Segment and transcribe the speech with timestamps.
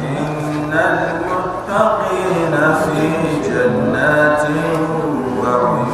[0.00, 3.00] إن المتقين في
[3.48, 4.42] جنات
[5.38, 5.86] وعيون.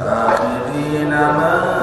[0.00, 1.79] آخذين ما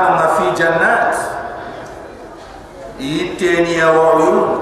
[0.00, 1.12] Allah kanna fi jannat.
[3.00, 4.60] Iteni ya wayu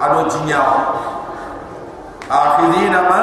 [0.00, 0.64] ado jinya
[2.28, 3.22] akhirina ma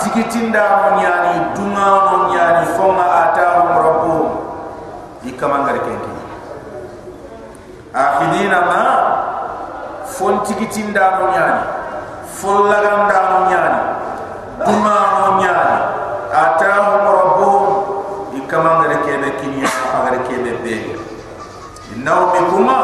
[0.00, 4.28] tikitinda mon yani dunga mon yani fonga atahum rabbum.
[5.24, 6.14] Ikama ngare kenki
[7.96, 8.82] akhirina ma
[10.04, 11.64] fon tikitinda mon yani
[22.05, 22.79] innahu bikuma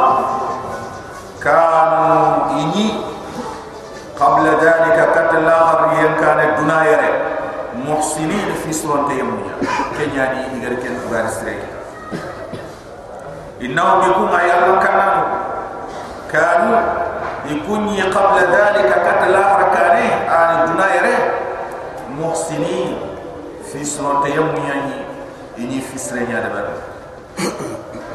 [1.43, 2.93] كانوا إني
[4.19, 7.27] قبل ذلك قد لا غريان كان الدنيا
[7.87, 9.55] محسنين في سورة يمنيا
[9.97, 11.63] كنياني إغر كن كبار سريك
[13.61, 15.23] إنهم يكون أيام كانوا
[16.33, 16.79] كانوا
[17.45, 21.17] يكون قبل ذلك قد لا غريان عن الدنيا
[22.19, 22.97] محسنين
[23.73, 25.05] في سورة يمنيا
[25.57, 26.29] إني في سريك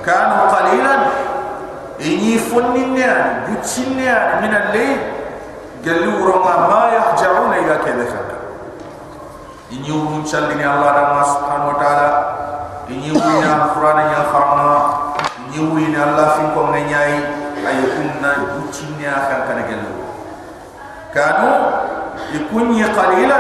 [0.07, 0.95] كانوا قليلا
[2.01, 3.07] إني فنني
[3.49, 4.09] بتشني
[4.43, 4.99] من الليل
[5.87, 8.39] قالوا رما ما يحجعون إلى كذا فكر
[9.73, 12.09] إني ورون شلني الله رما سبحانه وتعالى
[12.91, 14.95] إني وين القرآن يا خرما
[15.39, 17.15] إني وين الله فيكم نياي
[17.69, 18.23] أيكون
[18.67, 20.03] بتشني أخر كان قالوا
[21.15, 21.59] كانوا
[22.35, 23.39] يكون قليلا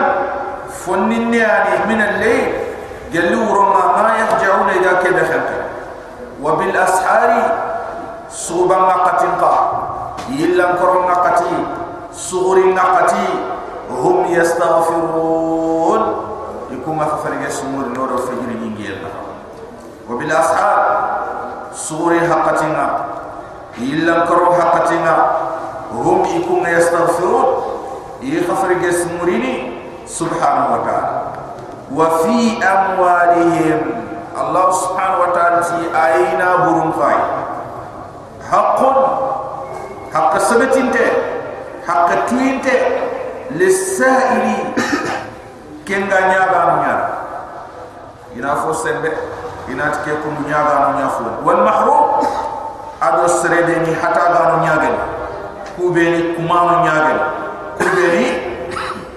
[0.86, 1.42] فنني
[1.88, 2.46] من الليل
[3.14, 5.65] قالوا رما ما يحجعون إلى كذا فكر
[6.42, 7.22] وبالأسحار
[8.32, 9.52] suba ngakatin ka
[10.32, 11.52] yillan koron ngakati
[12.08, 13.28] suguri ngakati
[13.92, 16.02] hum yastaghfirun
[16.72, 19.04] ikuma fafarige sumur nodo fajiri nyingiyel
[20.08, 20.80] wa bil ashar
[21.76, 23.04] suguri hakatinga
[23.76, 25.14] yillan koron hakatinga
[25.92, 27.48] hum ikuma yastaghfirun
[28.24, 29.76] yi fafarige sumurini
[34.41, 35.61] الله سبحانه وتعالى
[35.95, 37.19] أين برون فاي
[38.51, 38.79] حق
[40.13, 40.97] حق سبت انت
[41.87, 42.67] حق تو انت
[43.51, 44.45] للسائل
[45.87, 46.95] كن غانيا غانيا
[48.35, 49.13] ينا فو سنب
[49.67, 52.05] ينا تكيكم نيا غانيا فو والمحروم
[53.01, 55.17] ادو سريدني حتى غانيا غانيا
[55.77, 57.19] kubeni kumano nyagel
[57.77, 58.27] kubeni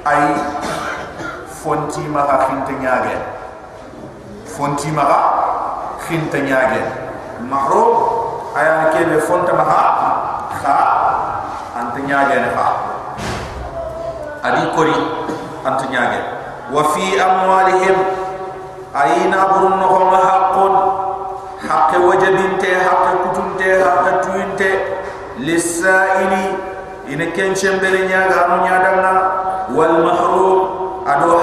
[0.05, 0.23] ay
[1.65, 3.17] fonti ma hafinte nyagel
[4.61, 5.21] fonti ma ha
[6.05, 6.85] khinte nyaga
[7.49, 7.97] mahrum
[8.53, 9.81] aya ke be fonta ma ha
[10.61, 10.77] kha
[11.81, 12.67] ant nyaage ne ha
[14.49, 14.99] adi kori
[15.65, 16.21] ant nyaage
[16.77, 17.97] wa fi amwalihim
[19.03, 20.75] ayina burun no ma haqqun.
[21.65, 24.71] Haqqe wajabinte haqqe kutunte haqqe tuinte
[25.47, 26.45] lisaili
[27.09, 29.13] ina kenchen bere nyaaga no nyaadanga
[29.77, 30.61] wal mahrum
[31.13, 31.41] ado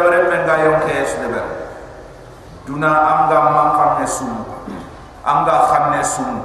[0.00, 1.46] bare men ga yon kes de ber
[2.66, 4.32] duna anga man xamne sum
[5.24, 6.42] anga xamne sum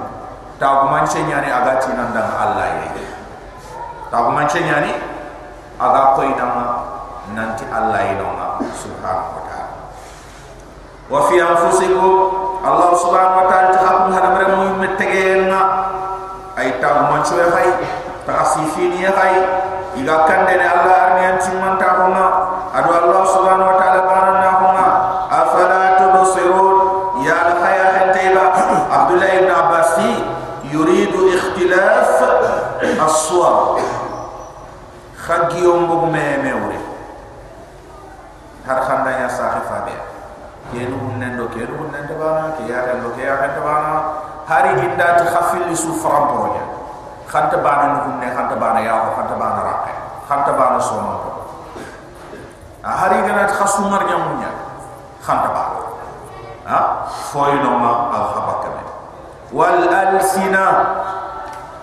[0.59, 3.03] ta ko man che nyani aga ti nan dan allah ye
[4.11, 4.91] ta ko man che nyani
[5.79, 6.65] aga koy dama
[7.35, 9.75] nanti allah ye no subhanahu wa ta'ala.
[11.09, 12.13] Wa fi anfusikum
[12.63, 15.61] allah subhanahu wa ta'ala ta hakum hada bare mo mettegena
[16.55, 17.69] ay ta man cho ya hay
[18.25, 19.35] ta asifini hay
[19.99, 21.51] iga kande ne allah arni anti
[50.85, 51.29] so ma ko
[52.85, 54.51] hari gana ti khasu mar nyam munya
[55.19, 55.79] khanta bana
[56.69, 56.79] ha
[57.33, 58.83] foy no ma al habaka me
[59.51, 60.65] wal alsina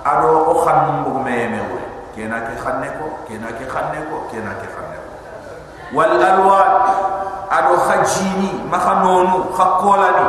[0.07, 1.83] ado o khan mu me me we
[2.15, 5.13] kena ke khanne ko kena ke khanne ko kena ke khanne ko
[5.93, 6.73] wal alwan
[7.53, 10.27] ado khajini makhanonu khakolani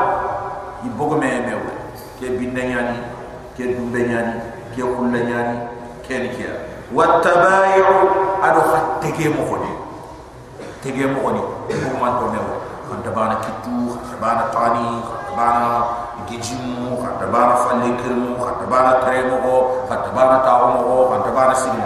[0.84, 1.72] ibogo me mewe
[2.20, 3.00] ke bindanyani
[3.56, 5.58] ke dumbanyani ke kulla nyani
[6.08, 6.54] ken kiya
[6.94, 7.86] wattabayu
[8.44, 9.72] ado fattege mo goni
[10.84, 12.54] tege mo goni ko man to mewo
[12.90, 14.88] kan tabana kitu tabana tani
[15.30, 15.70] tabana
[16.30, 19.56] gijimu kan tabana falle kirmu kan tabana tremo ko
[19.90, 21.86] kan tabana tawo ko kan tabana sinu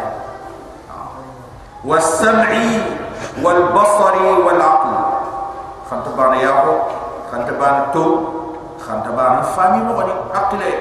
[1.87, 2.49] والسمع
[3.43, 4.95] والبصر والعقل
[5.91, 6.73] خنتبان ياهو
[7.31, 8.05] خنتبان تو
[8.87, 10.73] خنتبان فامي مغني عقله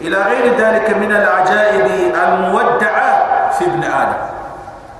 [0.00, 3.10] إلى غير ذلك من العجائب المودعة
[3.50, 4.22] في ابن آدم.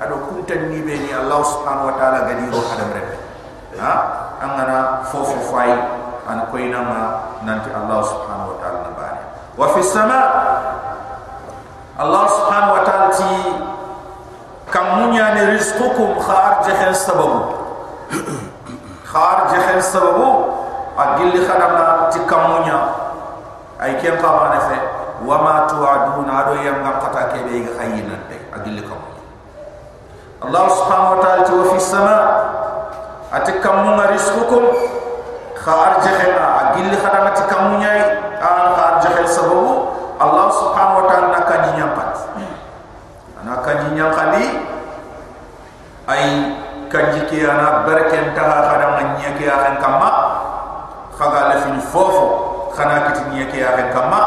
[0.03, 3.11] أدو كنت نبيني الله سبحانه وتعالى قدير حدم رب
[3.81, 3.95] ها؟
[4.43, 5.73] أننا فوف فاي
[6.31, 9.23] أن كوينما ننتي الله سبحانه وتعالى نباني.
[9.59, 10.27] وفي السماء
[12.01, 13.53] الله سبحانه وتعالى تي
[14.73, 17.45] كم يعني رزقكم خارج خير سببه.
[19.05, 20.45] خارج خير سببه.
[20.99, 22.81] أجل خدمنا تكمونيا
[23.79, 24.77] ay ken qabana fe
[25.23, 29.23] wa tu'aduna ado yang ngam kata ke be ga khayina de agil kamunya
[30.39, 32.17] Allah subhanahu wa ta'ala wa fi sama
[33.35, 34.63] ati kamunya rizqukum
[36.03, 37.93] jahil agil khadama ti kamunya
[38.43, 39.75] an khar jahil sababu
[40.19, 42.15] Allah subhanahu wa ta'ala nakajinya pat.
[43.39, 44.45] Ana kanji nyankali
[46.11, 46.23] ay
[46.91, 48.99] kanji ki ana barken ta khada
[49.39, 50.11] ki akan kama
[51.15, 54.21] khaga la fin fofo khana kiti nya ki akan kama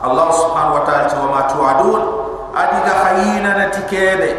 [0.00, 2.02] allah subhanahu wa ta'ala wa ma tu'adun
[2.56, 4.30] adiga khayina na tikebe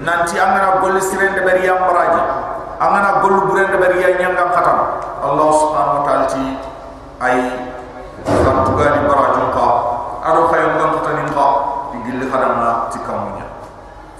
[0.00, 2.22] nanti amana gol sirende bari yam baraji
[2.80, 4.78] amana gol burende bari ya nyanga khatam
[5.20, 6.44] allah subhanahu wa ta'ala ti
[7.20, 7.38] ay
[8.66, 9.66] tugani baraji ka
[10.26, 11.46] ado khayam ngam khatanin ka
[11.92, 13.46] digil khadama tikamunya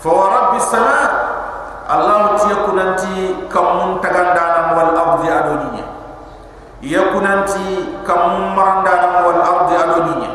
[0.01, 1.27] fa wa rabbi sama.
[1.87, 5.86] Allah tiyakunanti kamun tagandana wal ardi adoninya
[6.85, 10.33] yakunanti kamun marandana wal ardi adoninya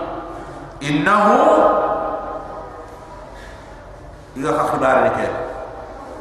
[0.81, 1.37] innahu
[4.33, 5.27] iga ka khibar ni ke.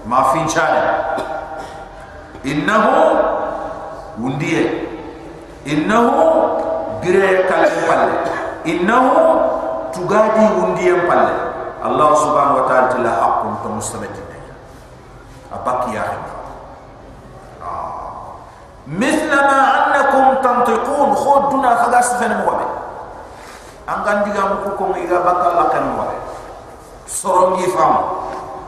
[0.05, 0.81] Ma fin chane
[2.45, 2.97] innahu
[4.21, 4.89] wundiye
[5.65, 6.17] innahu
[7.01, 8.17] bire kalle palle
[8.65, 9.13] innahu
[9.93, 11.37] tugadi wundiye palle
[11.81, 14.21] allah subhanahu wa ta'ala tila haqqun to mustamati
[15.53, 16.05] abaki ya
[20.11, 22.67] kuntum tantiqun khoduna khagas fen mo be
[23.87, 24.91] angan diga mo ko
[25.23, 26.17] bakal akan mo be
[27.07, 27.95] sorongi fam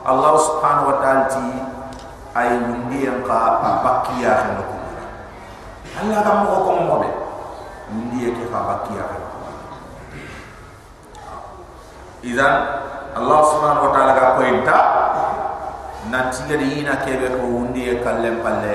[0.03, 1.47] Allah subhanahu wa ta'ala ti
[2.35, 4.65] ay mundi yang ka bakia kan ko
[6.03, 6.95] Allah ga mo ko mo
[7.93, 9.23] mundi ke ka bakia kan
[12.27, 12.55] idan
[13.13, 14.41] Allah subhanahu wa ta'ala ga ko
[16.11, 18.75] nanti ga dina kebe ko yang e kallem palle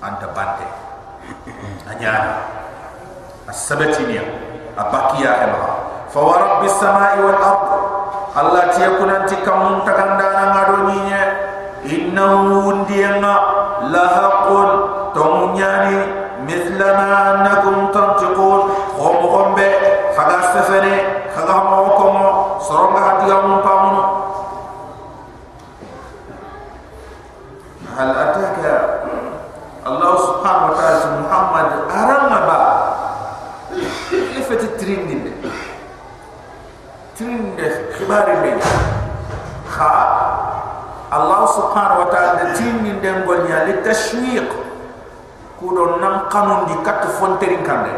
[0.00, 0.79] anta bante
[1.90, 2.34] anyana
[3.48, 4.22] asabatinia
[4.76, 5.60] abakia ema
[6.08, 7.68] fa wa rabbis samai wal ard
[8.36, 11.22] allah ti yakun anti kam takandana ngado nyinye
[11.86, 13.34] innahu wundiyenga
[13.90, 14.70] la haqqun
[15.14, 15.98] tumunyani
[16.46, 18.60] mithla ma annakum tantiqun
[18.94, 19.68] khom khombe
[20.16, 20.94] khaga sefene
[21.34, 22.28] khaga mo komo
[22.62, 24.04] soronga hadiga mum pamuno
[27.96, 28.74] hal ataka
[29.80, 32.60] Allah subhanahu wa ta'ala Muhammad arang ba
[34.36, 35.32] ifati trindi de
[38.10, 38.50] khibari be
[39.70, 39.94] kha
[41.10, 44.46] Allah subhanahu wa ta'ala de ngonya li tashwiq.
[45.58, 47.90] Ku do nan kanun di kat fonterin kande.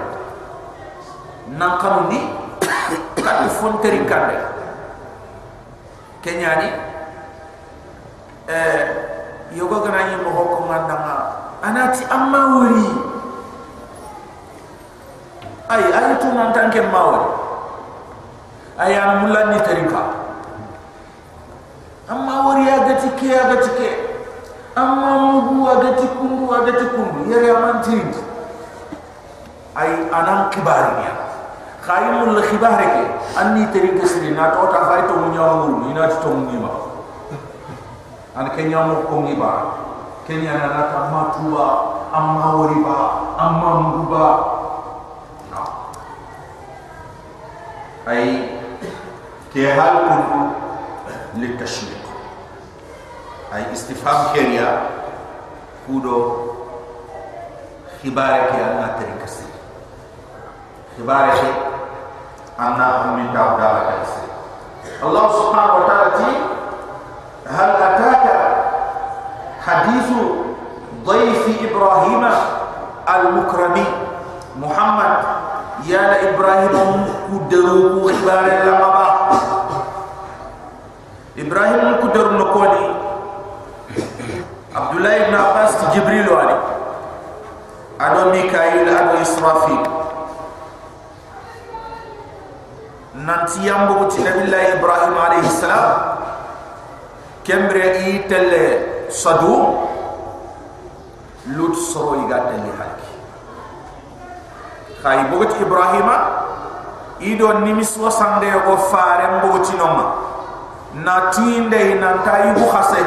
[1.53, 2.21] Nan kanun di
[3.25, 4.37] kat fonterin kande.
[6.25, 6.69] Kenyani
[8.49, 8.81] eh
[9.53, 11.17] yoga gana yi mo ko ngandanga
[11.61, 12.89] anati amma wuri.
[15.69, 17.42] Ay ay tu nan tanke mawri
[18.83, 20.03] ay an mulani tarika
[22.11, 23.89] amma wuri ya gati ke ya gati ke
[24.75, 28.11] amma mugu ya gati kundu ya gati kundu yare aman tirid
[29.79, 31.13] ay anan kibari ya
[31.87, 33.05] khayimul khibari ke
[33.39, 36.73] anni tarika sini na to ta fay to nyawu ni na to ngima
[38.35, 39.53] an kenya mo ko ngiba
[40.27, 41.67] kenya na matua
[42.11, 42.99] amma wariba
[43.39, 43.71] amma
[44.03, 44.51] ke hal
[48.07, 48.52] kun li tashwiq ay
[49.55, 50.53] تهالكم
[51.35, 52.03] للتشويق.
[53.55, 54.83] أي استفهام كيريا
[55.87, 56.33] كودو
[58.05, 59.45] خبارك يا أنا تركسي
[60.99, 61.43] خبارك
[62.61, 63.83] أنا من داود على
[65.03, 66.37] الله سبحانه وتعالى
[67.47, 68.25] هل أتاك
[69.67, 70.09] حديث
[71.05, 72.31] ضيف إبراهيم
[73.15, 73.85] المكرمي؟
[74.61, 75.17] محمد
[75.87, 77.07] يا إبراهيم
[77.51, 79.02] كدروا خبار الله
[81.39, 82.95] ابراهيم كدر نقولي
[84.77, 86.59] عبد الله بن عباس جبريل علي
[88.01, 89.83] ادو ميكائيل ادو اسرافيل
[93.15, 95.93] نانتي امبوتي نبي الله ابراهيم عليه السلام
[97.45, 98.51] كمبري ايتل
[99.11, 99.75] صدو
[101.47, 103.03] لوت سرو يغاتلي حالك
[105.03, 106.09] خاي بوغت ابراهيم
[107.21, 110.32] ايدو نيمس وسانديو فارم بوغتي نوما
[111.01, 113.01] na tinde na taibu khase.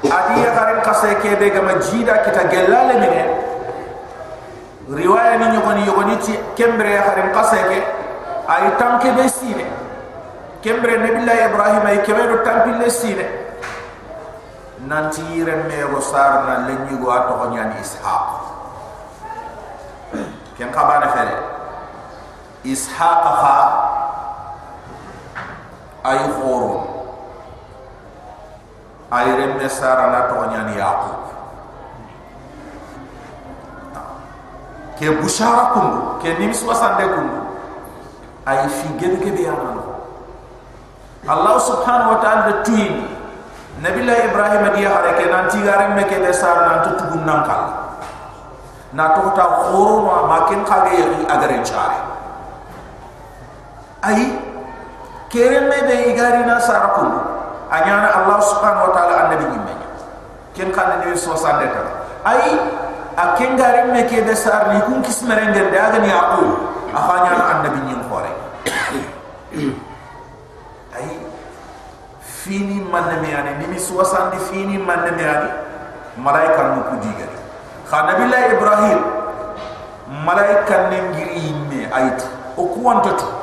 [0.00, 3.22] Adi ya garin khase ke be gama jida kita gelale mi ne
[4.90, 7.80] riwaya ni nyoko ni yoko ni ti kembre ya garin khase ke.
[8.48, 9.66] Ay tanke be sine
[10.60, 13.26] kembre nabi allah ibrahim ay kembre do tampil le sine
[14.88, 18.24] nanti ren me go sar na le ni go ato ko nyani ishaq.
[20.56, 21.36] Ken khabane fere?
[22.64, 23.56] Ishaq fa
[26.04, 26.74] ay khoro
[29.12, 31.18] ay remme sar na to nyani yaqub
[35.00, 37.40] ke bushara kundu ke nims wasande kundu
[38.46, 39.54] ay fi gebe gebe ya
[41.28, 43.04] Allah subhanahu wa ta'ala tuini
[43.84, 47.28] nabi la ibrahim dia hare ke nan tigare me ke de sar nan to tugun
[47.28, 47.64] nan kal.
[48.96, 50.96] Na to ta khoro ma makin khage
[51.28, 51.98] agare chare.
[54.00, 54.49] Ai
[55.30, 56.58] kere me be igari na
[57.70, 59.74] anyana allah subhanahu wa taala annabi nyimme
[60.58, 61.82] ken kan ni so sande ta
[62.26, 62.58] ai
[63.14, 66.50] a ken gare me ke de sar ni kun kismere ngel de aga ni aqul
[66.90, 68.30] afanya annabi nyim khore
[70.98, 71.08] ai
[72.42, 75.50] fini manne me ani nimi suwasandi fini manne me ani
[76.18, 77.38] malaika nu ku digari
[77.86, 79.00] kha nabillahi ibrahim
[80.26, 82.26] malaika ne ngiri me ayit
[82.58, 83.39] o ku wantatu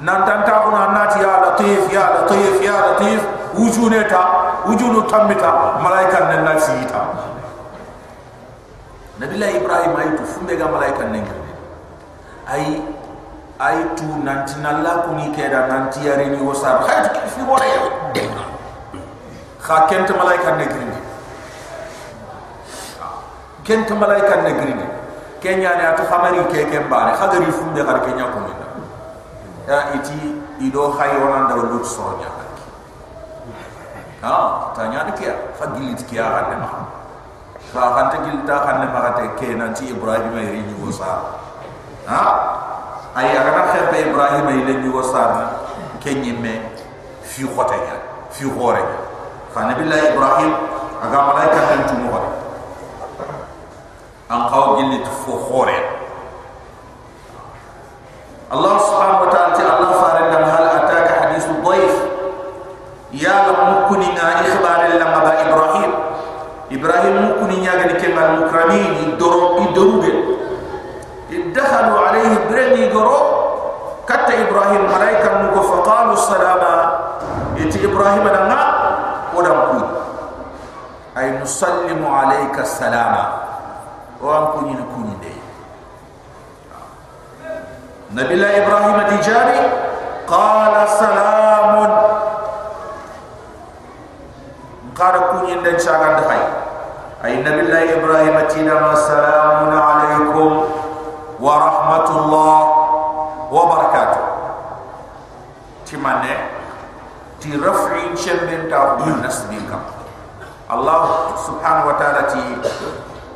[0.00, 2.52] nan tan ta ko nati ya latif ya latif.
[2.60, 3.20] Ya latif
[3.58, 4.20] wujuneta
[4.68, 7.00] wujunu tamita malaika nan nasita
[9.18, 11.24] nabillahi ibrahim aytu fumbe ga malaika nan
[12.52, 12.80] ay
[13.58, 17.80] ay tu nanti nalla kuni keda nanti yari ni wasar hayt fi wala ya
[19.64, 21.00] kha kent malaika nan gindi
[23.64, 24.86] kent malaika nan gindi
[25.40, 28.65] kenya ne atu khamari ke ke bare khagari fumbe gar kenya min
[29.66, 30.14] ya iti
[30.62, 32.30] ido khayona ndaw lut sonya
[34.22, 36.70] ha tanya ne kia fagilit kia kan ma
[37.74, 41.42] fa kan gilta kan ne ma te ke nanti ibrahim ay ri ni wosa
[42.06, 42.22] ha?
[43.16, 45.44] Ay aga na pe ibrahim ay le ni wosa na
[45.98, 46.54] kenyi me
[47.26, 47.96] fi khota ya
[48.30, 48.86] fi khore
[49.50, 50.52] fa nabillahi ibrahim
[51.02, 52.18] aga malaika tan tu mo
[54.30, 55.95] an qaw gilli fo khore
[58.46, 61.94] Allah subhanahu wa ta'ala ti Allah farid dan hal ataka hadithu dhaif.
[63.10, 65.90] Ya lam mukuni na ikhbar illa ma ibrahim.
[66.70, 70.12] Ibrahim mukuni nya gani ke mal mukramin idoro idorube
[71.26, 73.18] idkhalu alayhi brani goro
[74.06, 76.74] katta ibrahim malaika mu ko faqalu salama.
[77.58, 78.62] Iti ibrahim danga
[79.34, 79.78] odam ku
[81.18, 83.42] ay nusallimu alayka salama.
[84.22, 85.45] Wa kunyi kunyi de
[88.14, 89.60] نبي الله إبراهيم تجاري
[90.28, 91.74] قال سلام
[94.98, 96.42] قال كوني لن شاغان دخاي
[97.24, 100.64] أي نبي الله إبراهيم تجاري سلام عليكم
[101.40, 102.58] ورحمة الله
[103.52, 104.22] وبركاته
[105.90, 106.34] تمنى
[107.40, 109.66] تي رفعي شمبين تاربون نسبين
[110.72, 111.00] الله
[111.46, 112.46] سبحانه وتعالى تي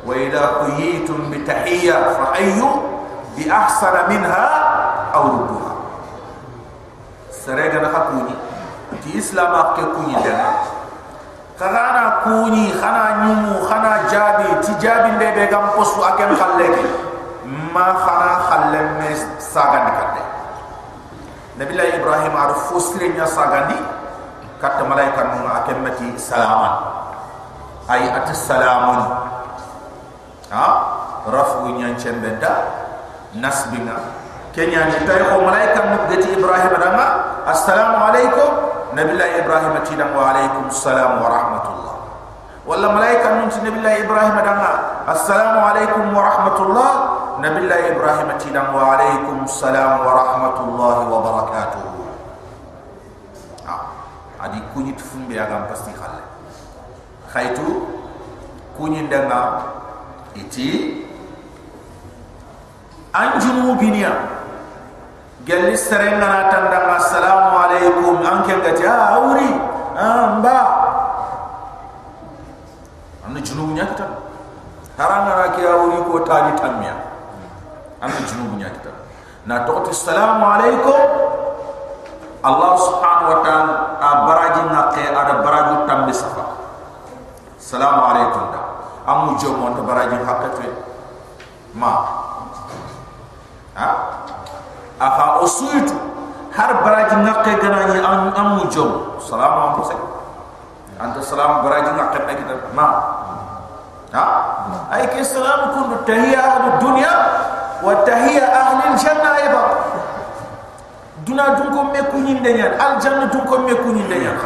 [0.07, 3.00] وإذا كييتم بتحية فأيو
[3.41, 4.45] bi ahsana minha
[5.17, 5.73] aw rubuha
[7.33, 8.37] sarega na kuni
[9.01, 10.61] ti islam ak ke kuni da
[11.57, 16.69] kana kuni kana nyumu kana jabi ti jabi bebe gam posu akem khalle
[17.73, 19.09] ma khana khalle me
[19.41, 20.23] sagan katte.
[21.57, 23.77] Nabi la ibrahim ar fusri nya sagandi
[24.61, 26.69] katte malaika no akem mati salama
[27.89, 29.01] ay at salamun.
[30.53, 30.65] Ha?
[31.25, 32.81] Rafu nya chembeda
[33.37, 33.97] nasbinga
[34.51, 37.05] kenya ni tay ko malaika mudati ibrahim dama
[37.47, 38.49] assalamu alaikum
[38.91, 41.95] nabillahi ibrahim tidam wa alaikum assalam wa rahmatullah
[42.67, 44.71] wala malaika nun nabillahi ibrahim dama
[45.07, 46.91] assalamu alaikum wa rahmatullah
[47.39, 51.83] nabillahi ibrahim tidam wa alaikum assalam wa rahmatullah wa barakatuh
[53.63, 53.75] ha
[54.43, 56.21] adi kunyi tfumbe agam pasti khalle
[57.31, 57.87] khaitu
[58.75, 59.63] kunyi ndanga
[60.35, 60.99] iti
[63.11, 64.11] anjunu binia
[65.43, 68.23] gelli serenga na tanda assalamu alaikum.
[68.23, 69.51] Anke ngati ah auri.
[69.91, 70.57] Amba
[73.27, 74.07] amna junu bunya kita.
[74.95, 76.95] Haranga na ki auri ko tani tamya
[77.99, 78.91] amna junu bunya kita.
[79.45, 81.01] Na to assalamu alaikum.
[82.41, 86.57] Allah subhanahu wa ta'ala abaraji ngake ada baraju tambi safa.
[87.57, 88.61] Assalamu alaikum da
[89.05, 90.69] amu jomo to baraji hakatwe.
[91.77, 92.20] Ma
[93.75, 93.89] ha?
[95.01, 95.95] Afa osuitu
[96.53, 99.95] har baraji ngakke ganani am amu jom salam am se
[100.99, 102.55] anta salam baraji ngakke be kita.
[102.75, 102.87] Ma.
[104.11, 104.23] Ha?
[104.91, 107.13] Ay ke salam kun tahiyya ahli dunya
[107.79, 109.63] wa tahiyya ahli janna ayba
[111.25, 114.37] duna dun ko me kunyin de nyal al janna dun ko me kunyin de nyal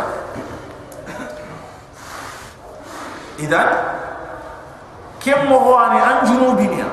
[3.42, 3.70] idan
[5.20, 6.88] kem mo wani an junubinia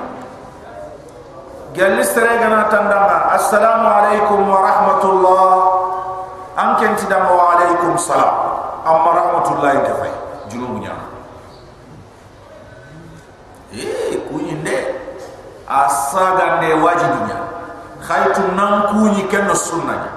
[1.74, 5.46] galli sere gana tandanga assalamu alaikum wa rahmatullah.
[6.52, 8.52] An ken ti dama wa alaikum salam.
[8.82, 10.10] Amma rahmatullahi ka fay
[10.50, 10.90] junubunya
[13.70, 14.74] eh kunyi de
[15.70, 17.38] asaga ne wajibinya
[18.02, 20.10] khaytu nan kunyi ken sunna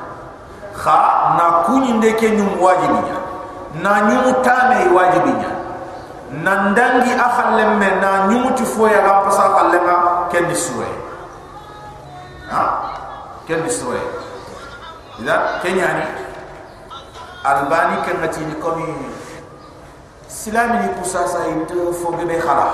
[0.74, 3.22] kha na kunyi de ken wajibinya
[3.86, 5.52] na nyumu tame wajibinya
[6.42, 10.26] nandangi akhalle me na nyumuti foya ga pasa khalle ma
[12.46, 12.64] ken ha
[13.48, 13.98] ken diswe
[15.20, 16.04] ida kenyani
[17.44, 18.86] albani ken ngati ni komi
[20.28, 22.68] silami ni kusasa into foge be khala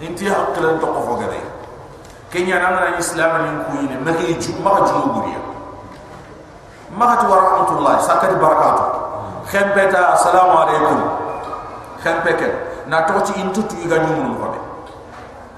[0.00, 1.40] inti haklan to ko foge be
[2.32, 5.40] kenya na na islam ni ku ni ma ki ju ma ju buriya
[6.96, 8.88] ma tu wa rahmatullah sakati barakatuh
[9.50, 10.98] khembeta assalamu alaikum
[12.02, 12.48] khempeke
[12.88, 13.32] na toti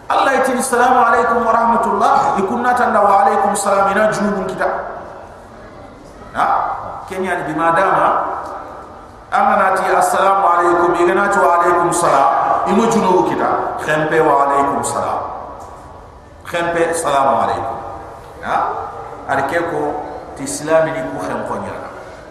[0.07, 4.69] allah yati assalamu alaikum wa rahmatullah ikunna tanda wa alaikum salam ina junubun kita.
[6.37, 6.47] Ha?
[7.11, 8.39] Kenya bi madama
[9.35, 13.81] amana ti assalamu alaikum igana tu alaikum salam imu junu kita.
[13.83, 15.21] Khempe wa alaikum salam.
[16.47, 17.77] Khempe assalamu alaikum.
[18.47, 18.57] Ha?
[19.27, 19.83] Arke ko
[20.39, 21.75] ti islami ni ku khem konya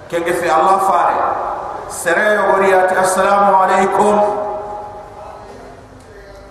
[0.08, 1.18] kenge fi allah fare.
[1.92, 4.45] Sere yoriyati assalamu alaikum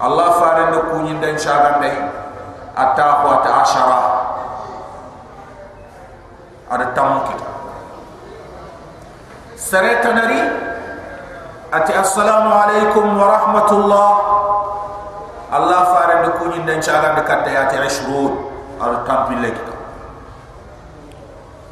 [0.04, 1.96] Allah faren do kunyin den shagan dai.
[2.76, 4.00] Atta ko ta ashara
[6.68, 7.48] ada tamu kita.
[9.56, 10.40] Sare tanari
[11.72, 14.08] ati assalamu alaikum wa rahmatullah
[15.54, 18.32] Allah faren do kunyin den shagan de katta ya ti ashrud.
[18.76, 19.74] Ada tamu kita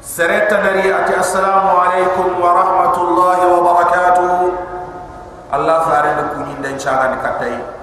[0.03, 4.35] sare tanari ati assalamu alaikum wa rahmatullah wa barakatuh
[5.55, 7.82] Allah faren do kunyin den shagan de katta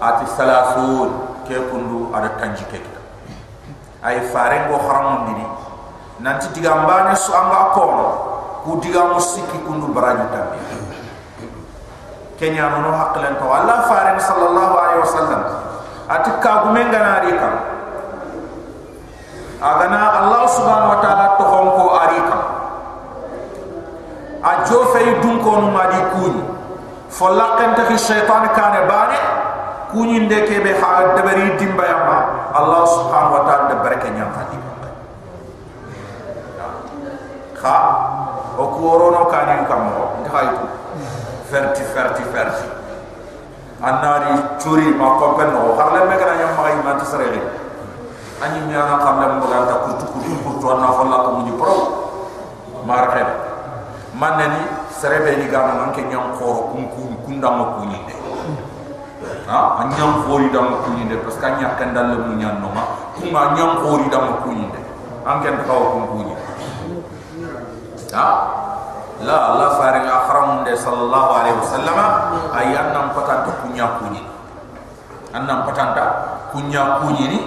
[0.00, 1.10] ati salasul
[1.48, 3.00] ke kundu ada kanji ke kita.
[4.02, 5.46] Ay fare go haram ndiri
[6.22, 8.08] nanti digambane su anga kono
[8.64, 10.58] ku diga musiki kundu baraji tabi
[12.36, 15.42] kenya no haqlan to alla fare sallallahu alaihi wasallam.
[16.06, 17.50] Ati ka gumenga na rika
[19.58, 22.38] agana allah subhanahu wa taala to honko arika
[24.44, 26.42] a jofe dun ko no madi kuni
[27.10, 29.18] folakanta fi shaytan kane bane
[29.96, 32.16] kuni ndeke be ha debari dimba yamba
[32.52, 34.56] allah subhanahu wa ta'ala de baraka nyam fati
[37.56, 37.76] kha
[38.60, 40.64] o ko rono kani kam mo ndhaytu
[41.48, 42.68] ferti ferti ferti
[43.80, 47.40] annari churi ma ko penno harle me kana nyam ma iman tsare
[48.44, 51.74] ani mi ana kam lam bogal ta kurtu kurtu kurtu na falla ko muni pro
[52.84, 53.24] marke
[54.12, 54.60] man ni?
[54.96, 58.15] Serebe ni gam man ke nyam kum kum kunda ma ko de
[59.46, 59.58] ha?
[59.80, 62.68] An nyam khori dam ko ni de parce que nya kan dal mu nyam no
[62.74, 62.84] ma
[63.16, 64.80] kuma nyam khori dam ko ni de
[65.26, 66.34] an ken taw kum ko ni
[68.14, 68.26] ha?
[69.16, 71.98] La la fari akhram de sallallahu alaihi wasallam
[72.52, 74.20] ay annam patanta kunya kuni
[75.32, 76.04] annam patanta
[76.52, 77.40] kunya kuni ni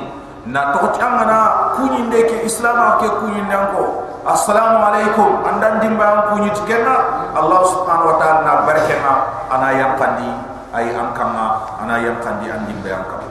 [0.49, 7.29] na to tangana kunyi ndeke islam ke kunyi ndanko assalamu alaikum andan dimba kunyi tikenna
[7.38, 9.13] allah subhanahu wa ta'ala na barakema
[9.53, 10.25] ana yang kandi
[10.73, 13.23] ay am kama ana yang kandi an dimba yang kam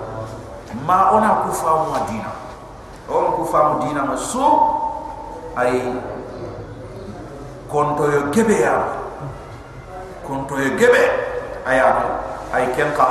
[0.85, 2.33] ma ona ku fa madina.
[3.09, 4.47] On ku fa madina ma so
[5.57, 5.97] ay
[7.71, 8.77] konto yo gebe ya.
[10.27, 11.03] Konto yo gebe
[11.65, 11.95] aya
[12.53, 13.09] ay kenka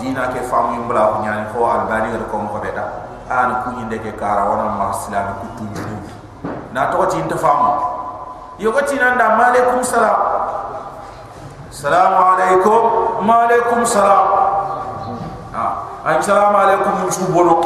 [0.00, 2.84] dina ke famu mbla ko nyani ko albani ko mo ko beta
[3.28, 5.84] an kunyi ndeke kara wana ma islam ku tunju
[6.72, 7.76] na to ti inta famu
[8.56, 9.36] yo ko ti nanda
[9.84, 10.18] salam.
[11.70, 14.26] Salam alaikum ما عليكم سلام
[15.54, 15.72] آه.
[16.08, 17.64] أي سلام عليكم مشو بولوك.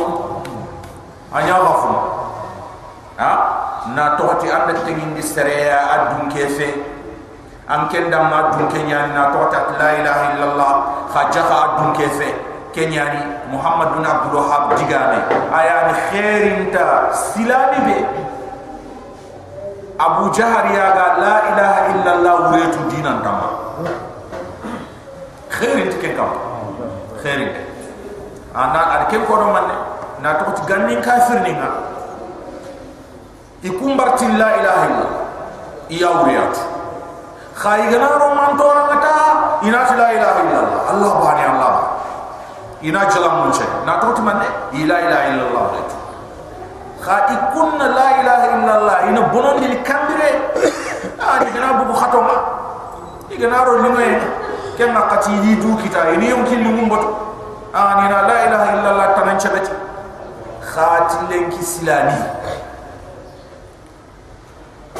[1.34, 1.94] أنا غفو.
[3.20, 3.38] آه.
[3.94, 6.70] نا توتي اند تيغي دي سريا أدون كيفي.
[7.70, 10.72] أن كان دام أدون كينيا نا توتا لا إله إلا الله.
[11.14, 12.32] خجخ أدون كيفي.
[12.74, 15.20] كينياني محمد بن عبد الوهاب ديغامي
[15.54, 16.76] اي ان خير انت
[17.12, 18.06] سلامي بي.
[20.00, 20.86] أبو جهر يا
[21.22, 23.54] لا إله إلا الله وريتو دينا تمام
[26.16, 26.30] kam
[27.22, 27.50] khairin
[28.54, 29.66] ana ar ke ko do man
[30.22, 31.70] na to gannin kafir ni nga
[33.62, 35.08] ikumbarti la ilaha illa
[35.88, 36.54] iya wuriyat
[37.54, 39.14] khaygana ro man to rata
[39.66, 41.74] ina la ilaha illa allah allah bani allah
[42.82, 44.48] ina jalam mun che na to man ne
[44.82, 45.66] ila ila illa allah
[47.04, 50.30] kha ikun la ilaha illa allah ina bonon ni kambire.
[51.20, 52.36] Ani gana bu khato ma
[53.28, 54.12] ni ro limay
[54.76, 57.04] ken na qati ni du kita ini yum kin lumum bot
[57.74, 59.72] ani na la ilaha illa allah tanan chabati
[60.62, 62.18] khati len ki silani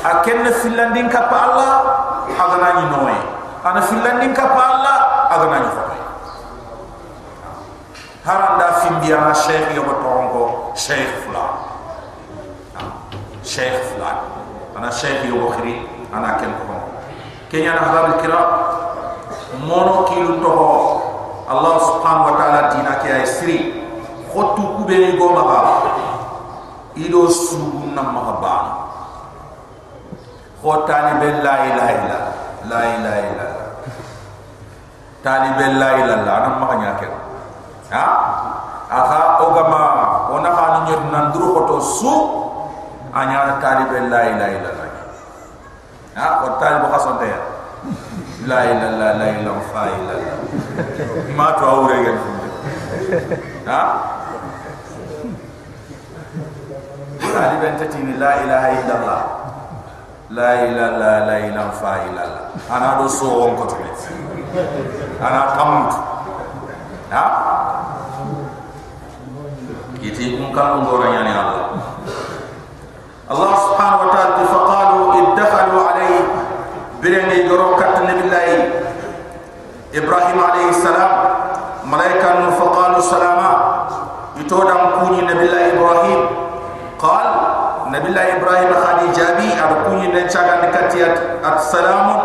[0.04, 1.72] aken filandin ka pa allah
[2.34, 3.16] agana ni noy
[3.64, 4.98] ana filandin ka pa allah
[5.32, 5.82] agana ni fa
[8.24, 11.24] haranda fimbiya na sheikh yobo tongo sheikh
[19.62, 20.54] mono kilu to
[21.46, 23.58] allah subhanahu wa ta'ala dina ke ay siri.
[24.34, 25.94] Khotu kube ni go maka.
[26.98, 28.56] Ido subu na mahaba
[30.62, 32.18] khotani be la ilaha illa.
[32.66, 33.46] La ilaha illa.
[35.22, 36.32] Tali be la ilaha illa.
[36.34, 37.06] Ana maka nyake
[37.94, 38.06] ha?
[38.90, 39.80] Aha ogama
[40.34, 42.12] ona hanu nyot nandru hoto su
[43.14, 44.88] anya talib la ilaha illallah
[46.14, 46.26] ha?
[46.46, 47.28] O talib khason te
[48.46, 50.36] la ilaha illallah la ilaha fa illallah
[51.36, 52.18] ma to awre gen
[53.68, 53.80] ha
[57.20, 59.22] talib entati la ilaha illallah
[60.38, 62.42] la ila la la ila fa ila la
[62.76, 63.76] ana do so on ko to
[65.20, 65.92] ana tamut
[67.14, 67.24] ha
[70.00, 71.64] kiti kun kan ngora yani Allah
[73.24, 76.20] Allah subhanahu wa ta'ala fa qalu iddakhalu alayhi
[77.04, 78.80] birani goro kat nabillahi
[79.92, 81.12] Ibrahim alayhi salam
[81.84, 83.52] malaika nu fa qalu salama
[84.40, 86.20] itodam kuni nabillahi Ibrahim.
[86.96, 87.28] Qal
[87.92, 92.20] nabillahi Ibrahim khadi jabi ar kuni ne chaga nikatiyat at salamun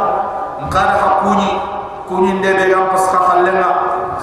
[0.72, 1.60] qala hakuni
[2.08, 3.70] kuni ndebe gam pas khallenga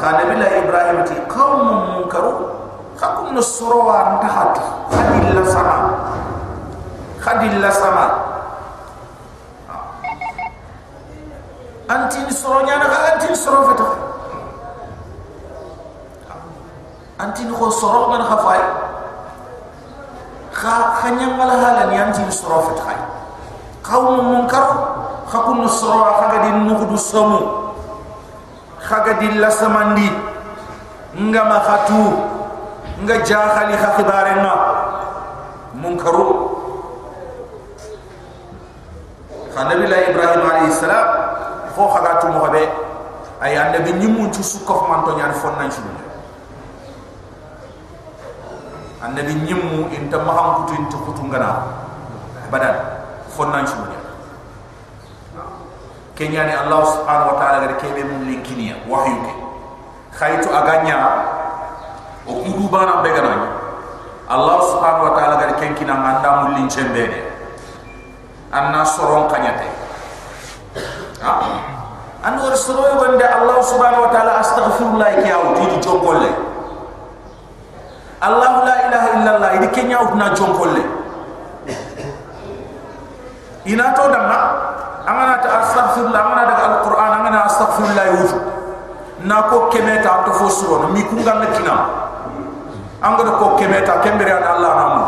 [0.01, 2.33] khadi nabillahi Ibrahim ti qawmun munkaru.
[2.97, 4.57] Khakun nusruwa ntahat
[4.89, 5.77] khadi la sama.
[7.21, 8.26] Khadi la sama
[11.89, 13.87] anti nusro nyana ka anti nusro fata
[17.19, 18.63] anti ni ko soro man khafai
[20.53, 22.95] kha khanyam mala hala ni anti nusro fata
[23.87, 24.67] qawm munkar
[25.31, 27.41] khakun nusro khaga di nukhdu samu
[28.83, 30.11] khaga di la samandi
[31.15, 32.03] ngama khatu
[33.07, 34.55] nga jaxali xa xibare nga
[35.77, 36.29] munkaru
[39.55, 41.09] xa nabi la ibrahim alayhi salam
[41.77, 42.63] fo xaga tu mo xabe
[43.45, 45.81] ay annabi ñimu ci su ko man to ñaan fon nañ ci
[49.05, 51.51] annabi ñimu inta ma xam kutu inta kutu ngana
[52.49, 52.77] badan
[53.29, 53.77] fon nañ ci
[56.17, 59.33] kenyani allah subhanahu wa ta'ala gar kebe mun linkiniya wahyu ke.
[60.17, 60.97] Khaytu aganya
[62.25, 63.13] o kudu bana be
[64.33, 67.21] allah subhanahu wa ta'ala gar kenkina nganda mun linchembe de
[68.49, 69.69] anna soron kanyate
[71.23, 71.33] ha
[72.27, 76.31] anu soro wonde allah subhanahu wa ta'ala astaghfirullah ki yaw ti jokolle
[78.21, 80.83] allah la ilaha illa allah idi kenya utna jokolle
[83.67, 84.39] ina to damma
[85.07, 88.39] amana ta astaghfirullah amana daga alquran amana astaghfirullah yuju
[89.23, 91.77] na ko kemeta to fo suro mi ku ngam kina
[93.03, 95.03] anga ko kemeta kembere an allah namu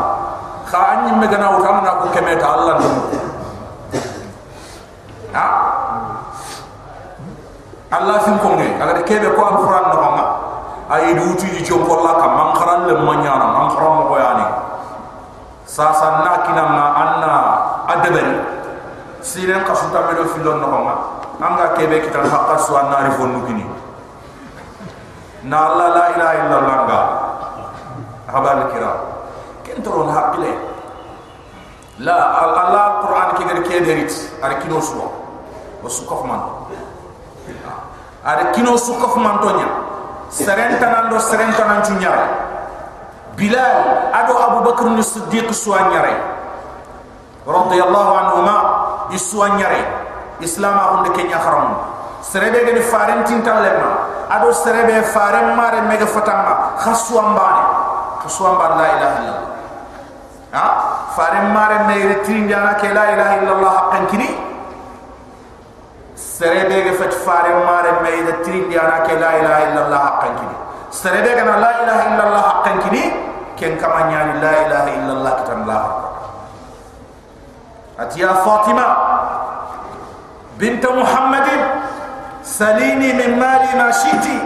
[0.71, 3.03] kha anyi me gana amana ko kemeta allah namu
[5.35, 5.68] ha
[7.89, 10.25] allah fin ko ngi aga de kebe ko alquran no ma
[10.93, 12.33] ay du uti ji jom ko la kam.
[12.37, 14.47] Man kharan le mo nyana man kharam mo yani
[15.69, 17.33] sa sa na kina ma anna
[17.89, 18.37] adabari.
[19.21, 20.95] Siren ka suta medo filon no ma
[21.41, 23.65] anga kebe kitan hakka suwa nari fo nukini
[25.45, 27.01] na allah la ilaha illa allah nga
[28.33, 28.93] habal kira.
[29.65, 30.51] Kentro na hakle
[32.01, 34.13] la allah qur'an ki gar kederit
[34.45, 35.09] ar kino suwa.
[35.85, 36.25] Wa sukof
[38.25, 39.69] ar kino sukof man to nya
[40.31, 42.21] serenta nan do serenta nan ci ñaar
[43.37, 46.15] bilal ado abubakar ni siddiq suwa ñare
[47.47, 48.57] radiyallahu anhuma
[49.11, 49.81] isuwa ñare
[50.41, 51.75] islama hunde kenya haram
[52.23, 53.91] serebe gani faren tintal lemma.
[54.29, 57.63] Ado serebe faren mare mega fatama khaswa mbane
[58.23, 59.49] khaswa mbane la ilaha illallah.
[60.53, 60.65] Ha?
[61.17, 64.29] Faren mare me tin jana ke la ilaha illallah haqqan kini
[66.19, 70.57] سربيغي فت فارم مار ميد تريم دي انا لا اله الا الله حقا كني
[70.91, 73.05] سربيغي انا لا اله الا الله حقا كني
[73.59, 75.83] كن كما يعني لا اله الا الله كتم الله
[78.01, 78.87] اتيا فاطمه
[80.59, 81.49] بنت محمد
[82.43, 84.39] سليني من مالي ما شئتي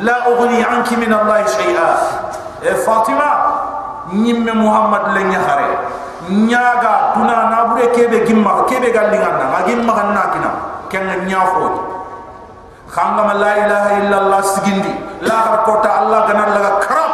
[0.00, 1.90] لا اغني عنك من الله شيئا
[2.64, 3.30] اي فاطمه
[4.12, 5.72] نيم محمد لن يخري
[6.30, 8.18] نياغا دونا نابوري كيبي
[8.68, 9.60] كيبي قال لي غنا ما
[10.90, 11.64] kenga nyafo
[12.88, 17.06] khanga ma la ilaha illa sigindi la kota allah ganar laga kara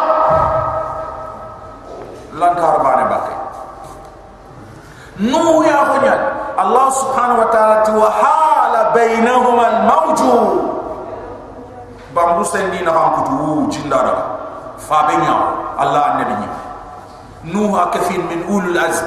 [2.39, 3.35] lantar kar bane bakke
[5.31, 6.15] nu ya khonya
[6.59, 10.33] allah subhanahu wa ta'ala tuwa hala bainahuma al mawju
[12.15, 14.15] bambu sendi na ham jindara
[14.79, 15.35] fa benya
[15.79, 16.49] allah annabi ni
[17.55, 19.05] nu akafin min ulul azm.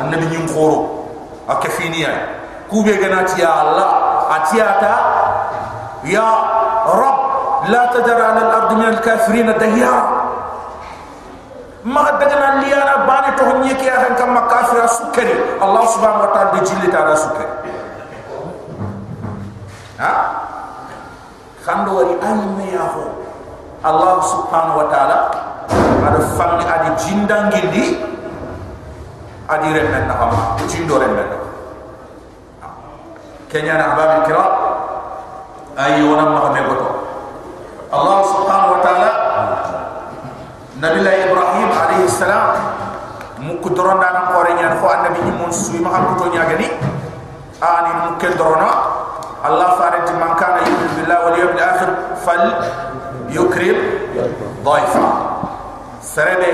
[0.00, 1.06] Annabi ni khoro
[1.48, 2.10] akafin ya
[2.73, 3.87] النبي نيم خورو اكفينيا كوبي غنات يا الله
[4.35, 4.95] اتياتا
[6.03, 6.29] يا
[6.87, 7.19] رب
[7.69, 10.03] لا تدر على الارض من الكافرين دهيارا
[11.85, 16.87] ما دغنا ليانا باني تو نيكي اخن كم كافر سكري الله سبحانه وتعالى دي جيلي
[16.91, 17.47] تعالى سكري
[19.99, 20.13] ها
[21.65, 23.05] خندو وري ان يافو
[23.85, 25.17] الله سبحانه وتعالى
[26.07, 27.85] ada fanni adi jindangindi
[29.51, 31.40] adi remen na hama jindo remen
[33.52, 34.44] kenya na babi kira
[35.76, 36.88] ay wona ma me goto
[37.92, 39.10] allah subhanahu wa ta'ala
[40.80, 42.56] nabi ibrahim alayhi salam
[43.44, 46.48] mu ku doron da nan kore nyaa fo annabi ni mon suy ma ko nyaa
[46.48, 46.64] gani
[47.60, 48.72] ani mu ke dorona
[49.44, 51.90] allah farid man kana yu'minu billahi wal yawmil akhir
[52.24, 52.44] fal
[53.28, 53.76] yukrim
[54.64, 55.04] dhaifa.
[56.02, 56.50] Serebe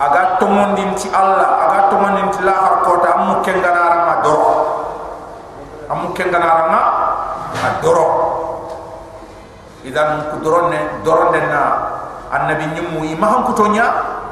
[0.00, 4.63] aga tomondin ci allah aga tomondin ci la har kota amu kengana ma doro
[5.90, 6.80] amu kengana ma
[7.84, 8.06] doro
[9.84, 11.62] idan ku doronne doronne na
[12.32, 13.84] annabi nyimu imaham kutonya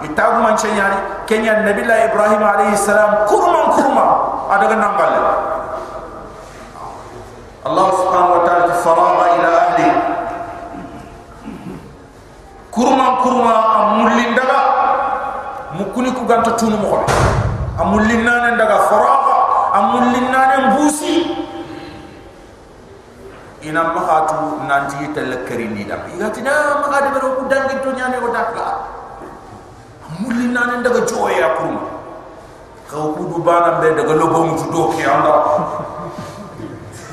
[0.03, 0.57] itagu man
[1.29, 4.07] kenya nabi la ibrahim alayhi salam kurma kurma.
[4.53, 5.21] Adaga namballe
[7.63, 9.89] allah subhanahu wa ta'ala faraga ila ahli.
[12.75, 14.61] Kurma kurma amulin daga.
[15.79, 17.07] Mukuni ku ganta tunu mo xobe
[17.81, 19.22] amulin nane daga faraga
[19.73, 21.15] amulin nane mbusi
[23.63, 24.35] ina mahatu
[24.69, 28.69] nanti tel kerini da igatina magade bero ku dangi to nyane o dakla
[30.21, 31.79] mulli nanen daga joye akum
[32.91, 35.33] kaw ku bana be daga lobo tu anda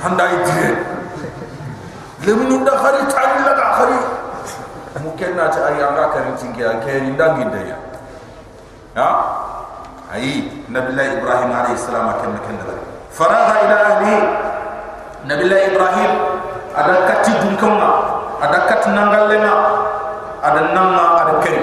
[0.03, 0.71] anda itire
[2.25, 3.99] le mu nda khari tani la da khari
[4.99, 7.77] mu kenna ta ay anga karin tingi a keri ndangi ndaya
[8.97, 9.07] ha
[10.09, 12.65] ay nabillahi ibrahim alayhi salam kenna kenna
[13.13, 14.15] faraha ila ahli
[15.29, 16.11] nabillahi ibrahim
[16.73, 17.91] ada kati dunkonga
[18.41, 19.53] ada kat nangallenga
[20.41, 21.61] ada nanga ada keri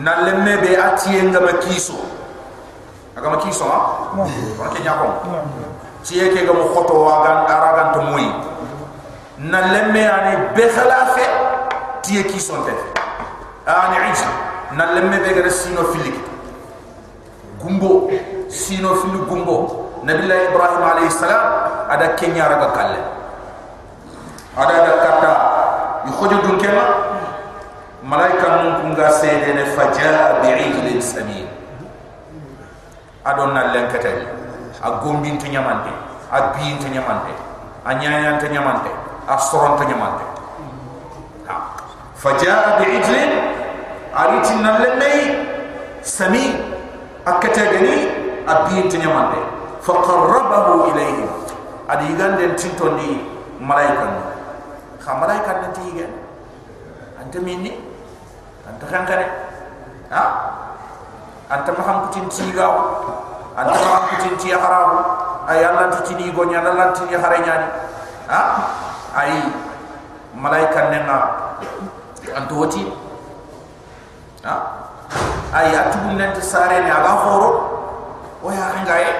[0.00, 2.20] nallemme be atiye ngama kiso.
[3.16, 3.78] Agama kiso ha?
[4.16, 5.08] On ke nyako
[6.04, 8.24] tiye ke gamo khoto wagan aragan to moy
[9.36, 11.26] nallemme ani be khalafe
[12.02, 12.72] tiye kiso te
[13.68, 14.30] ani iji
[14.76, 16.29] nallemme be gara sino filiki
[17.60, 18.10] gumbo
[18.48, 19.86] sino fili gumbo.
[20.02, 21.44] Nabillahi ibrahim alayhi salam
[21.92, 23.00] ada kenya raga kalle.
[24.56, 25.32] Ada ada kata
[26.08, 26.84] yu khojo dun kema?
[28.00, 31.46] Malaika mun kunga sede ne faja bi'ijlin samin.
[33.28, 34.24] Adon na len kete
[34.80, 35.92] a gombin to nyamante
[36.32, 37.36] a biin to nyamante
[37.84, 38.88] a nyanyan to nyamante
[39.28, 40.24] a soron to nyamante.
[41.44, 41.54] Ha.
[42.16, 43.30] Faja bi'ijlin
[44.16, 44.96] ariti na len
[47.24, 47.94] sami akete gani
[48.46, 49.38] a biin to nyamante
[49.80, 51.28] fa qarrabahu ilayhim
[51.88, 53.20] adi ganden tintondi
[53.60, 54.08] malaika
[55.00, 56.10] kha malaika nan tigen
[57.20, 57.76] anta minni
[58.68, 59.26] anta khankare
[60.10, 60.22] ha?
[61.50, 62.74] Anta maham kutin tigaw
[63.58, 65.02] anta maham kutin ti harabu
[65.50, 67.68] ay allah tini go nyana lan tini hare nyani
[68.30, 68.40] ha?
[69.12, 69.34] Ay
[70.38, 71.18] malaika nenga
[72.38, 72.86] anta woti
[74.46, 74.79] ha
[75.50, 75.74] ay
[76.14, 77.50] nan ti sare ne aga horo
[78.42, 79.10] o ya ngaye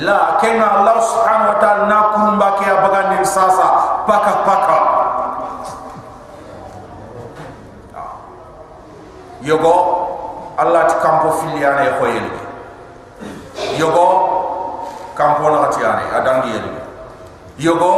[0.00, 3.66] la kenga allah subhanahu wa ta'ala na kumba ke abaga ni sasa
[4.04, 4.78] paka paka.
[9.40, 9.74] Yogo
[10.58, 12.32] allah ti kampo filiana e khoyeli
[13.78, 14.06] yogo
[15.14, 16.68] kampo na tiyane adangi yel
[17.56, 17.92] yogo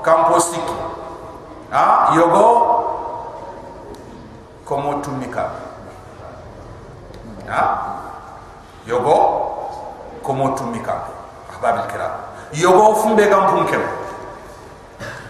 [0.00, 0.76] kampo siki.
[1.72, 2.46] Ha yogo
[4.64, 5.71] komo tumika
[7.52, 7.64] ha
[8.88, 9.16] yogo
[10.24, 10.94] komo tumika
[11.52, 12.10] ahbabil kiram
[12.52, 13.82] yogo fumbe gampum kem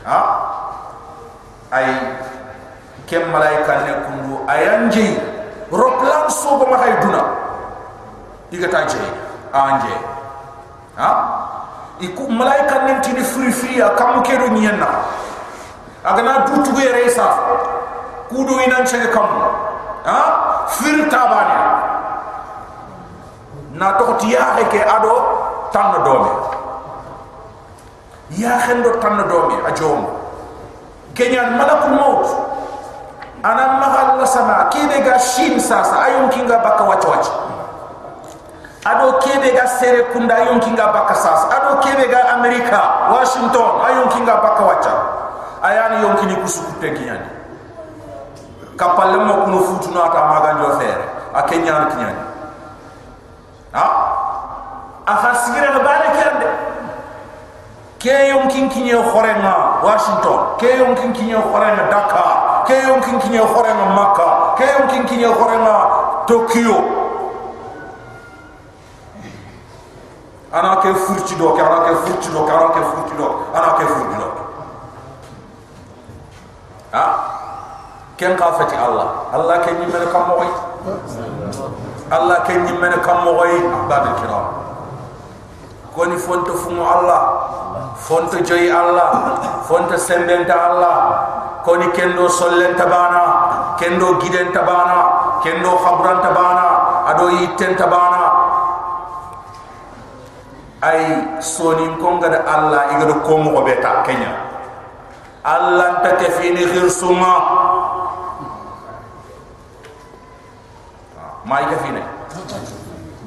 [0.06, 0.18] ha
[1.72, 1.86] ay
[3.06, 5.18] kem malaika ne kundu ayanji
[5.72, 6.30] roplan
[6.70, 7.22] ma hay duna
[8.50, 9.02] diga ta je
[9.52, 9.94] anje
[10.96, 11.10] ha
[12.00, 14.86] iku malaika ne tini free free akamu kedo nyenna
[16.04, 17.26] agana du tuge resa
[18.28, 19.26] kudo inan chege kam
[20.06, 20.18] ha
[20.68, 21.58] fir tabani
[23.72, 25.14] na to tiya ke ado
[25.72, 26.32] tan dome
[28.36, 28.60] ya.
[28.60, 30.04] Khendo tan dome a jom
[31.16, 32.26] kenyan malakul maut
[33.42, 37.34] ana mahalla sama kebe ga shin sasa ayon kinga baka wacha wacha
[38.86, 44.06] ado kebe ga sere kunda ayon kinga baka sasa ado kebe ga amerika washington ayon
[44.14, 44.94] kinga baka wacha
[45.62, 47.26] ayani yon kini kusuku tenkiyani
[48.76, 52.31] kapalle mo kuno futu no ata maganjo fere akenya kinyani ha
[53.74, 56.48] aha sigire ga bale kende?
[58.02, 60.58] Ke yon kin kinye khorenga washington?
[60.58, 62.66] Ke yon kin kinye khorenga dakar?
[62.66, 64.58] Ke yon kin kinye khorenga makka?
[64.58, 65.76] Ke yon kin kinye khorenga
[66.26, 66.78] tokyo?
[70.52, 73.70] Ana ke furti do ke ana ke furti do ke ana ke furti do ana
[73.78, 74.28] ke furti do
[76.92, 77.04] ha?
[78.20, 79.32] Ken ka fati allah?
[79.32, 80.50] Allah ken ni mel kam moy
[82.12, 83.52] allah ken ni mel kam moy
[83.88, 84.46] babil kiram
[85.96, 87.22] koni fonto fumo allah.
[88.02, 89.38] Fonto joyi allah.
[89.68, 90.96] Fonto sembenta allah.
[91.62, 96.66] Koni kendo sollen tabana kendo giden tabana kendo khabran tabana
[97.10, 98.22] ado yi tenta bana
[100.82, 101.02] ay
[101.38, 104.30] soni konga da allah igado ko mo beta kenya
[111.41, 112.01] allah ta ke fini khirsuma mai ka fini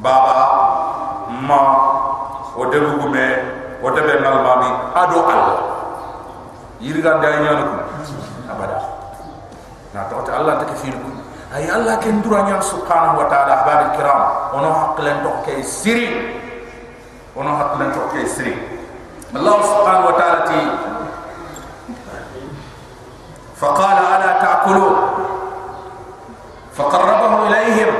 [0.03, 0.37] baba
[1.49, 1.61] ma
[2.57, 3.27] o debu gume
[3.83, 5.59] o debe nal mami ado allah
[6.81, 7.67] yirga nday nyanu
[8.51, 8.79] abada
[9.95, 10.99] na to allah ta ke fini
[11.51, 14.21] ay allah ken duranya subhanahu wa ta'ala ahbab kiram
[14.55, 16.39] ono haklen to ke siri
[17.35, 18.55] ono haklen to ke siri
[19.35, 20.61] allah subhanahu wa ta'ala ti
[23.61, 24.97] فقال الا تاكلون
[26.73, 27.93] فقربه اليهم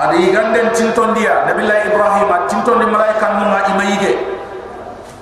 [0.00, 1.44] adi ganden tinton dia.
[1.44, 4.12] Nabi allah ibrahim tinton di malaikat numa imayige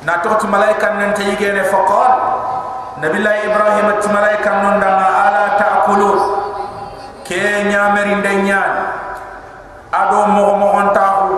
[0.06, 2.12] na to ti malaikat nan tayige ne faqal
[3.02, 6.20] nabi ibrahim ti malaikat nun dama ala taakulun
[7.26, 8.70] ke nyameri ndenyan
[9.90, 11.28] ado mo mo ontahu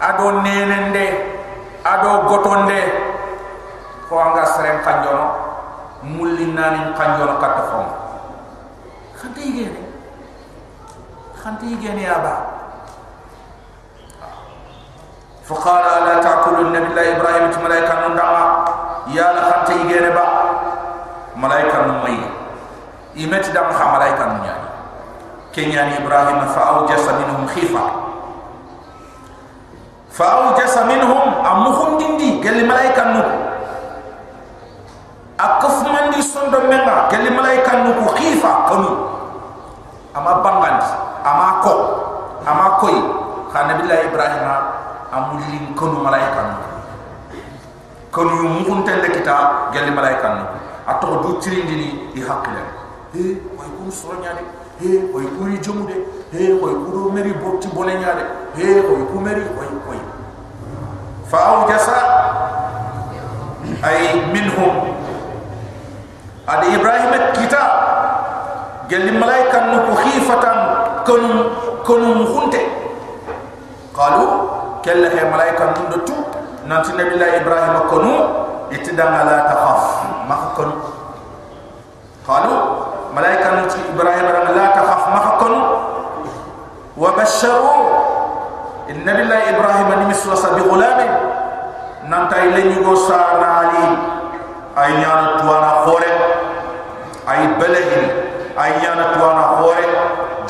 [0.00, 1.36] ado nenende.
[1.80, 2.76] Ado gotonde.
[4.04, 5.26] Ko anga seren kanjono.
[6.04, 7.88] Mulli nani kanjono katta fon
[9.20, 9.79] khante yigene
[11.43, 12.55] khante yigene aba
[15.45, 18.65] فقال لا تاكل النبي الله ابراهيم ملائكه ندعا
[19.13, 20.25] يا لا خنت يجينا با
[21.37, 22.19] ملائكه نمي
[23.15, 24.65] يمت دم خ ملائكه نياني
[25.55, 27.85] كنيان إبراهيم فأوجس منهم خيفة
[30.11, 33.37] فأوجس منهم أمهم دندي قال لي ملايكة نوكو
[35.39, 38.93] أكف من دي صند منا قال لي ملايكة نوكو خيفة كنو
[40.17, 40.33] أما
[41.24, 41.74] ama ko
[42.46, 43.02] ama yi
[43.52, 44.56] ka nabi ibrahim ha,
[45.10, 46.54] a amuli ko malaika no
[48.10, 50.44] ko no mu ko tende kita gelli malaika no
[50.86, 52.62] atto do tirindi ni di hakle
[53.12, 54.42] he ko ko so nyaade
[54.80, 55.96] he ko ko ri jomude
[56.32, 58.24] he ko ko meri botti bone nyaade
[58.56, 59.92] he ko ko meri ko ko
[61.30, 62.20] fa au jasa
[63.82, 64.92] ay minhum.
[66.44, 67.62] Ad ibrahim kita
[68.90, 70.69] gelli malaika no khifatan.
[71.10, 71.38] كنون
[71.86, 72.54] كنون خنت
[73.98, 74.30] قالوا
[74.84, 76.14] كلا هي ملائكة من دتو
[76.70, 78.14] نانت نبي الله إبراهيم كنو
[78.72, 79.84] اتدام لا تخاف
[80.30, 80.74] ما كنو
[82.28, 82.58] قالوا
[83.16, 85.60] ملائكة من إبراهيم رم لا تخاف ما كنو
[87.02, 87.74] وبشروا
[88.90, 90.98] النبي الله إبراهيم نمس وصى بغلام
[92.10, 93.84] نانت إلي نيغو سارنا علي
[94.78, 96.12] أي نيانا توانا خورة
[97.30, 98.02] أي بلغي
[98.62, 99.42] أي نيانا توانا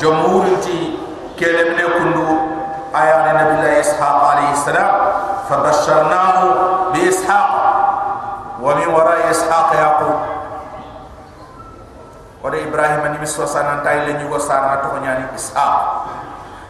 [0.00, 0.98] جمهور تي
[1.40, 2.28] كلم كندو
[2.96, 4.92] آيان النبي الله إسحاق عليه السلام
[5.50, 6.38] فبشرناه
[6.92, 7.50] بإسحاق
[8.62, 10.18] ومن وراء إسحاق يعقوب
[12.46, 15.74] wada ibrahim ni miswa sanan tay le nyugo sarna to nyani ishaq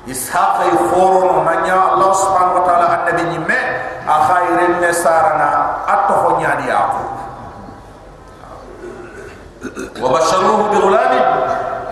[0.08, 3.60] ishaq ay khoro no nanya allah subhanahu wa taala annabi ni me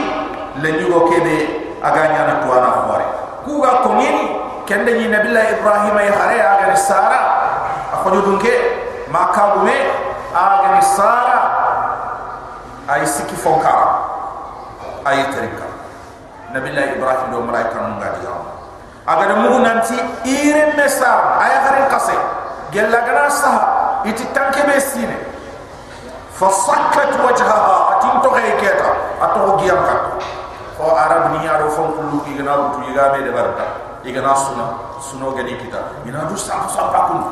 [0.62, 1.36] le nyugo kebe
[1.82, 3.04] aganya na tuana khore
[3.44, 4.24] kuga ko nini
[4.66, 7.20] kende ni nabi la ibrahim ay hare aga ni sara
[7.92, 8.52] akhonyu dunke
[9.12, 9.76] makabume
[10.34, 11.38] agani sara
[12.88, 14.00] ay siki fonkara
[15.04, 15.68] ay terika.
[16.52, 18.40] Nabi allah ibrahim do malaika nun gadi yaw
[19.08, 22.16] aga de mugu nanti ire mesa ay garin kase
[22.72, 23.52] gella gana sa
[24.04, 25.27] iti tanke be sine
[26.38, 30.22] fa sakkat wajhaha atin to hay keta ato giyam kat
[30.78, 33.66] o arab ni yaro fon kullu ki gana tu yiga be de barka
[34.06, 34.66] igana suna
[35.02, 36.06] suno gadi kita.
[36.06, 37.22] Ina du sa sa pakun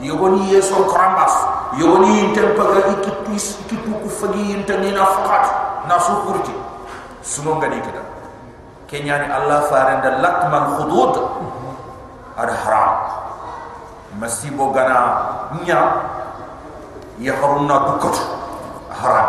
[0.00, 1.32] yogoni yeso krambas
[1.76, 5.44] yogoni intem paga ikitu ikitu ku fagi intem ina fakat
[5.84, 6.52] na sukurti
[7.20, 8.02] sumo ngadi kita.
[8.86, 11.12] Kenyani allah farenda lakmal khudud.
[12.36, 12.92] Ada haram.
[14.20, 14.98] Masibo gana
[15.64, 15.80] nya.
[17.16, 18.12] Ya haruna dukot
[19.02, 19.28] haram.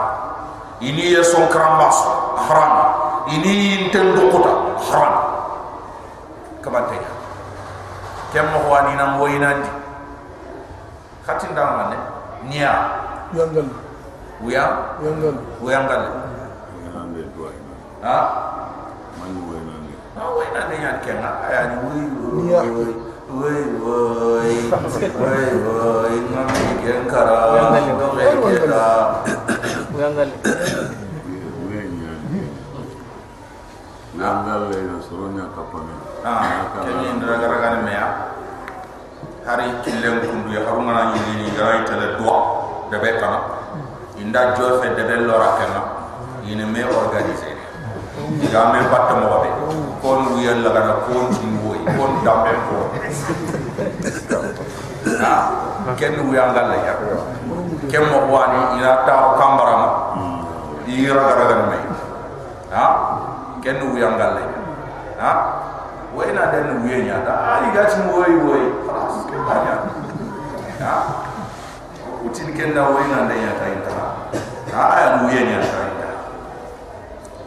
[0.80, 1.98] Ini yeso krambas
[2.48, 2.74] haram.
[3.28, 3.52] Ini
[3.88, 5.16] intem dukuta haram.
[6.64, 7.18] Kabantenya
[8.32, 9.70] kemmo wani nan woyinandi
[11.24, 11.98] khatin da mane
[12.48, 12.74] niya
[13.36, 13.68] yangal
[14.44, 14.66] wiya
[15.02, 16.22] yangal ini.
[18.04, 18.18] ha
[19.24, 19.94] nande.
[20.16, 21.76] ha way na ne yan kenga aya ni?
[21.88, 22.00] Wi
[22.46, 22.62] Niya.
[22.62, 22.88] wi
[23.28, 24.06] wi wi
[25.18, 26.52] wi wi ngam
[26.84, 27.38] ken kara
[27.74, 28.86] ngam ke da
[36.24, 36.34] ha
[37.90, 38.06] ya
[39.48, 42.30] hari killen kundu ya harunga na ni ni gara itale do
[42.94, 43.40] de be kana
[44.22, 45.82] inda jofe de be lora kenna
[46.46, 47.56] ina me organiser
[48.54, 49.50] ga me batta mo be
[50.04, 52.78] kon wiyan la gana kon tin woy kon dambe ko
[55.98, 56.94] ken wiyan gal ya
[57.92, 59.90] ken mo wani ina ta kambara ma
[60.88, 61.80] ira gara gara me
[62.72, 62.86] ha?
[63.64, 64.48] Ken wiyan gal ya
[65.20, 65.32] ha?
[66.16, 69.76] Woy na den wiyan ya da ali ga tin woy woy khalas ken ya
[70.84, 70.96] ha?
[72.24, 73.92] Utin ken da woy na den ya ta ita
[74.76, 76.10] ha ay wiyan ya ta ita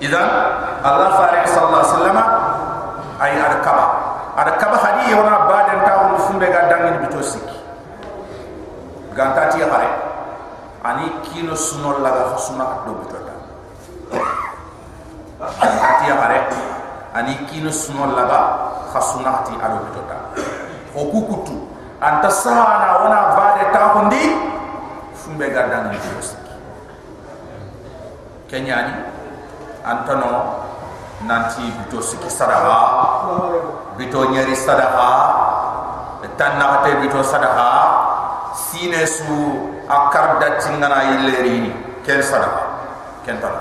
[0.01, 0.28] idan
[0.80, 2.18] allah farik sallallahu alaihi wasallam
[3.20, 3.84] ay ada kaba
[4.41, 7.57] ada kaba hadi yona baden ta on fumbe ga dangin bito sikki
[9.12, 10.09] ganta ti hare
[10.80, 13.34] ani kino sunol laga sunna do bito ta
[16.00, 16.38] ti hare
[17.12, 18.38] ani kino sunol laga
[18.88, 20.16] khasuna ti ado bito ta
[20.96, 21.68] o kukutu
[22.00, 24.24] anta sahana wana bade ta hondi
[25.12, 26.54] fumbe ga dangin bito sikki
[28.48, 29.04] kenyani
[29.84, 30.64] antano
[31.28, 32.80] nanti bito siki sadaha
[34.00, 35.12] bito nyeri sadaha
[36.40, 37.99] tanna kate bito sadaha
[38.55, 39.24] sine su
[39.88, 41.70] akar da tingana illeri ni
[42.07, 42.62] ken sadaha
[43.24, 43.53] ken tan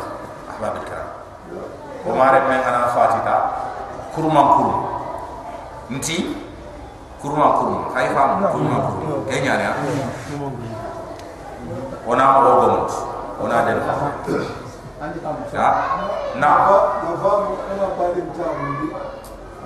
[0.50, 1.10] ahbab kiram
[2.04, 3.36] ko mare men ana fatita
[4.16, 4.80] kurma kurum
[5.90, 6.36] nti
[7.22, 9.72] kurma kurum hay fam kurma kurum kenya ya
[12.08, 12.90] ona mo gomot
[13.44, 13.78] ona den
[15.54, 15.68] ya
[16.40, 16.76] na mo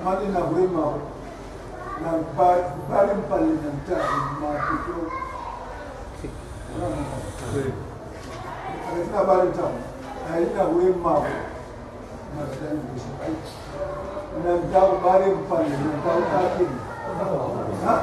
[0.04, 0.52] mali na brema na ba pali na ta
[0.84, 1.13] ma to na
[9.56, 9.66] ta
[10.34, 11.14] ai na brema
[12.36, 13.02] na ta ndi
[14.44, 16.66] na da bari pali na ta ta ki
[17.86, 17.94] ha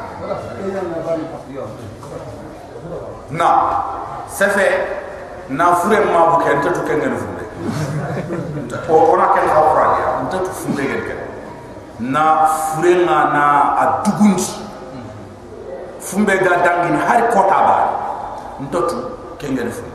[0.66, 1.38] ina na bari ta
[3.30, 3.48] na
[4.28, 4.66] sefe
[5.48, 7.44] na fure ma bu ken tatu ken ngene funde
[8.88, 11.19] o ona ken ha ora ya tatu funde gen ken
[12.00, 13.44] na fure nga na
[13.76, 14.48] adugundi.
[16.00, 17.76] Fumbe ga dangin har kota ba
[18.60, 18.96] ntatu
[19.38, 19.92] ken ngene funde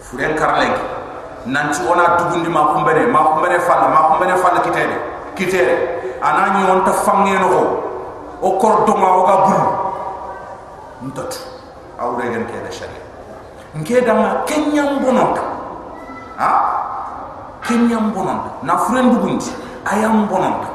[0.00, 0.76] fure karlenk
[1.48, 4.96] nanti ona dugundi ma kumbene ma kumbene falla ma kumbene falla kitede
[5.34, 5.74] kitede
[6.20, 7.62] anani on ta fangeno ko
[8.42, 9.66] o kordo ma o ga buru.
[11.08, 11.38] Ntatu
[11.98, 13.02] awre gen ke da sharia
[13.74, 15.42] nke dama kenyam bononta.
[16.36, 16.50] Ha?
[17.64, 18.52] Kenyam bononta.
[18.62, 19.50] Na friend dugundi
[19.86, 20.68] ayam bononta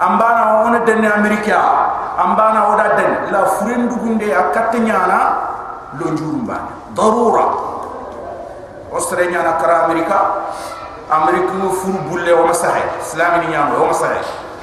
[0.00, 1.58] ambana wona den amerika.
[2.18, 5.18] Ambana oda den la friend dugunde akatte nyana
[5.98, 6.54] lo njurumba.
[6.94, 7.46] Darura.
[8.90, 10.18] Ostre nyana kara amerika.
[11.10, 14.20] Amerika no furu bulle o masahay islami ni nyama o masahay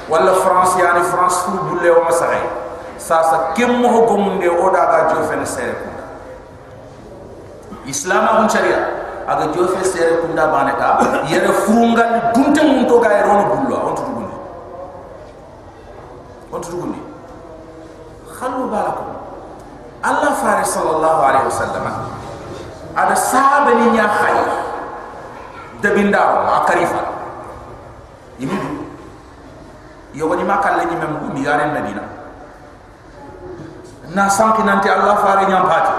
[0.08, 2.38] wala france yani france furu bulle o masahay
[2.98, 5.74] sasa kemmo ho gomunde oda ga jofene sere
[7.86, 8.78] islam hun sharia
[9.26, 14.10] aga jofe sere kunda baneta yere furungal dunte mun to ga rono bullo on tudu
[14.14, 14.36] gundi
[16.52, 17.00] on tudu gundi
[18.38, 19.08] khalu balakum.
[20.06, 21.82] Allah fare sallallahu alaihi wasallam.
[22.94, 24.38] Ada sahabe ni nya khay
[25.82, 27.00] de bindaro akarifa
[28.38, 28.48] du
[30.16, 32.02] yo woni makal ni mem mi yaren medina
[34.16, 35.92] na sanki nanti allah fare nyam pati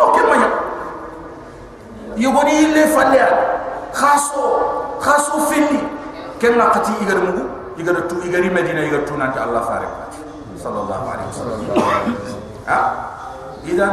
[0.00, 0.49] no kemanya
[2.20, 3.20] yogoni ille falle
[3.96, 4.44] khaso
[5.00, 5.80] khaso fili.
[6.40, 7.44] Ken na qati igar mugu
[7.80, 9.88] igar tu igari medina igar tu nanti allah fare
[10.60, 11.58] sallallahu alaihi wasallam.
[12.68, 12.80] Ha?
[13.64, 13.92] Idan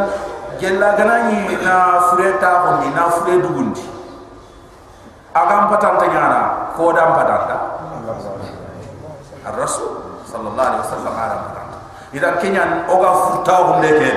[0.59, 1.75] gella ganani na
[2.11, 3.83] fureta honni na fure dugundi.
[5.35, 6.39] Agam patanta nyana
[6.75, 7.55] ko dam patanta
[9.55, 11.77] rasul sallallahu alaihi wasallam patanta
[12.11, 14.11] idan kenyan oga furta hunde ke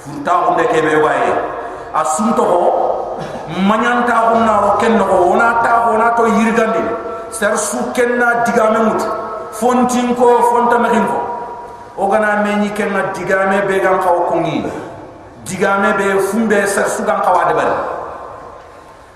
[0.00, 1.32] furta hunde ke be waye
[1.92, 2.44] asumto
[3.50, 6.82] ko manyanta honna ro ken no wona ta wona to yirgandi
[7.30, 9.02] ser su kenna digame mut.
[9.50, 11.18] Fontin ko fonta mahin ko
[11.98, 14.70] o gana meñi kenna digame be gam xaw ko ngi
[15.44, 17.74] digame be fumbe ser su gam xawa de bari.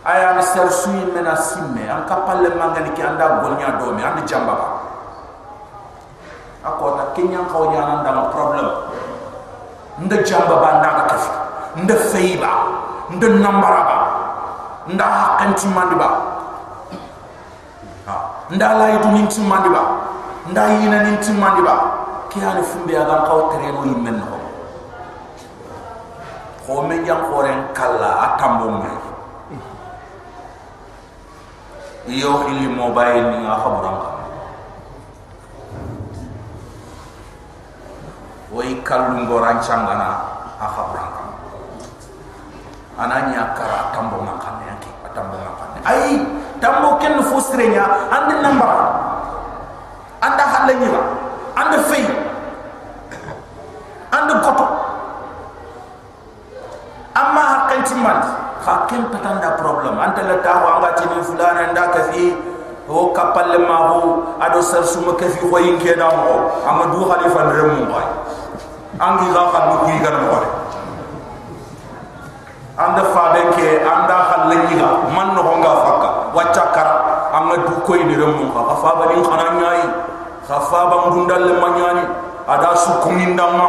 [0.04, 1.88] Aya mi ser su mena simme.
[1.88, 4.68] An kapalle mangani ki anda golnya do mi andi jamba ba.
[6.66, 8.68] Ako ta kenya xaw nyana ndam problem.
[10.02, 11.30] Nda jamba ba nda ka kafi
[11.76, 12.50] nda feiba
[13.14, 14.03] nda nambara ba
[14.88, 16.08] nda hakanti mandiba
[18.06, 18.14] ha.
[18.50, 19.80] Nda la yitu ninti mandiba
[20.50, 21.74] nda yina ninti mandiba
[22.28, 24.36] ki ani fumbe aga kaw tereno yimen no
[26.66, 28.96] ko men jam koren kala atambo mai
[32.08, 34.10] iyo ili mobile ni nga khaburan ka
[38.52, 40.08] way kallu ngoran changana
[40.60, 41.23] a khaburan ka
[42.98, 45.26] ananya kara tambo man kan yanki atam
[45.84, 46.22] ay
[46.62, 48.86] tambo ken fo sirenya ande nambara
[50.22, 50.88] anda halle ni
[51.58, 52.04] ande fay
[54.14, 54.66] ande goto
[57.14, 58.18] amma hakanti man
[58.64, 60.00] hakim patanda problem.
[60.00, 62.32] Ante la tawo anga tini fulana nda kafi
[62.88, 64.00] o kapalle ma ho
[64.40, 68.06] ado sar suma kafi ko yinke da mo amma du khalifa remu bay
[69.00, 69.42] angi ga
[69.84, 70.53] kuy gan mo
[72.78, 76.10] anda fa benke anda khal lenyiga man no nga fakka.
[76.34, 76.94] Wacca kara
[77.34, 79.82] amma du koy ni remu ka fa ba ni khana nyai
[80.46, 82.04] fa fa ba ngundal le manyani.
[82.44, 83.66] Ada su kumindama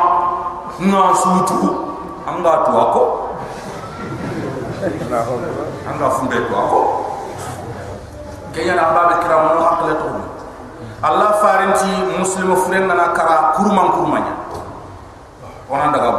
[0.82, 1.93] nga sutu.
[2.26, 3.03] Anga tu ako
[5.86, 6.80] anga funde tu ako
[8.53, 10.08] kenya na ba kira mo akle to
[11.06, 14.34] allah farinti muslim furen na kara kurman kurmanya
[15.70, 16.12] onan daga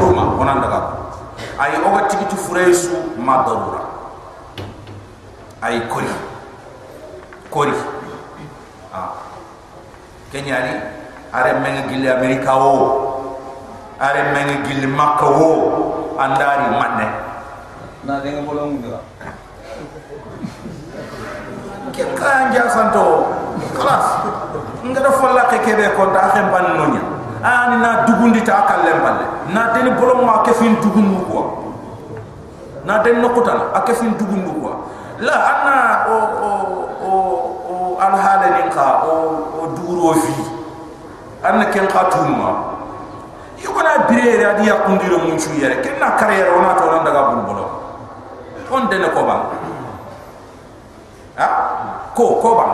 [0.00, 0.80] kurma onan daga
[1.58, 3.82] ay oga tigiti furesu ma darura
[5.62, 6.10] ay kori.
[7.48, 7.72] Kori.
[8.92, 9.14] Ah.
[10.34, 10.74] Kenya ni
[11.32, 12.72] are men gilli amerika wo.
[14.02, 15.50] Are men gilli makka wo.
[16.18, 17.06] Andari manne
[18.06, 19.00] na denga bolong dira
[21.90, 23.34] ke ka anja santo.
[23.74, 24.06] Khalas
[24.84, 27.13] ngada folla ke kebe ko da xam ban nonya
[27.44, 31.40] ani na dugundi ta kallem balle na den bolong ma ke fin dugundu ko
[32.88, 34.88] na den nokutan a ke fin dugundu ko
[35.20, 35.76] la anna
[36.08, 36.50] o o
[37.04, 37.10] o
[37.68, 39.12] o al halani ka o
[39.60, 40.34] o duro fi.
[41.44, 42.72] Anna ken ka tumma
[43.60, 45.76] yugona birere adi yakundiro mun chu yere.
[45.84, 47.68] Ken na carrière ona to nan daga bulbolo
[48.72, 49.44] on dene ko bang
[51.36, 51.46] ha?
[52.16, 52.72] Ko ko bang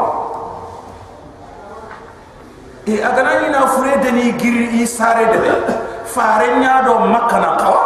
[2.91, 5.51] e agana ni na fure de ni giri i sare de be.
[6.07, 7.83] Fare nya do makka na kawa.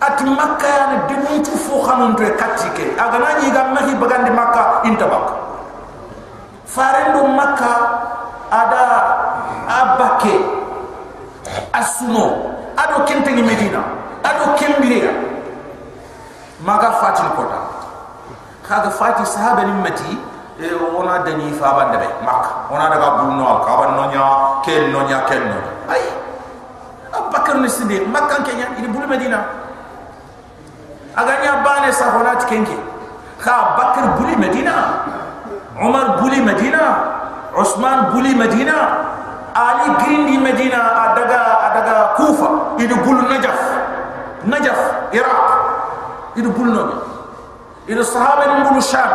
[0.00, 4.30] At makka ya ne de tu fo xamun to katike agana ni ga mahi bagandi
[4.30, 5.26] makka intabak
[6.64, 7.72] fare do makka
[8.50, 8.84] ada
[9.66, 10.34] abake
[11.72, 12.54] asuno.
[12.76, 13.82] Ado kente ni medina.
[14.24, 15.10] Ado kembiria
[16.62, 17.60] maga fatil kota.
[18.62, 20.18] Kaga fati sahaba ni mati
[20.60, 22.68] e wona dani fa bande be mak.
[22.70, 24.24] Wona daga bulno ka ban nonya
[24.62, 25.58] ken nonya ken no
[25.88, 26.04] ay
[27.12, 29.40] abakar ni sidi makkan kenya ini bul medina.
[31.16, 32.12] Aganya bane sa
[32.44, 32.76] kenke
[33.40, 35.04] kha bakar buli medina.
[35.80, 37.16] Umar buli medina.
[37.56, 39.08] Usman buli medina.
[39.56, 41.08] Ali grindi medina.
[41.08, 41.40] Adaga
[41.72, 42.76] adaga kufa.
[42.76, 43.60] Idu bul najaf.
[44.44, 45.40] Najaf iraq.
[46.36, 47.10] Idu bul nonya
[47.90, 49.10] idu sahaba ni bulu sham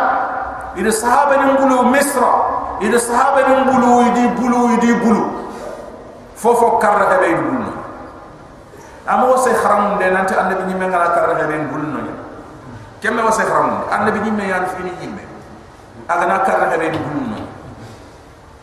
[0.76, 2.32] idu sahaba ni bulu misra.
[2.80, 5.24] Idu sahaba ni bulu idi bulu idi bulu.
[6.36, 7.72] Fofo karra be idu bulu.
[9.06, 12.14] Amo se kharam de nanti annabi ni mengala karra be bulu nonya
[12.98, 15.22] kemme wase kharam annabi ni me yan fini ni me
[16.10, 17.46] agana karra be bulu nonya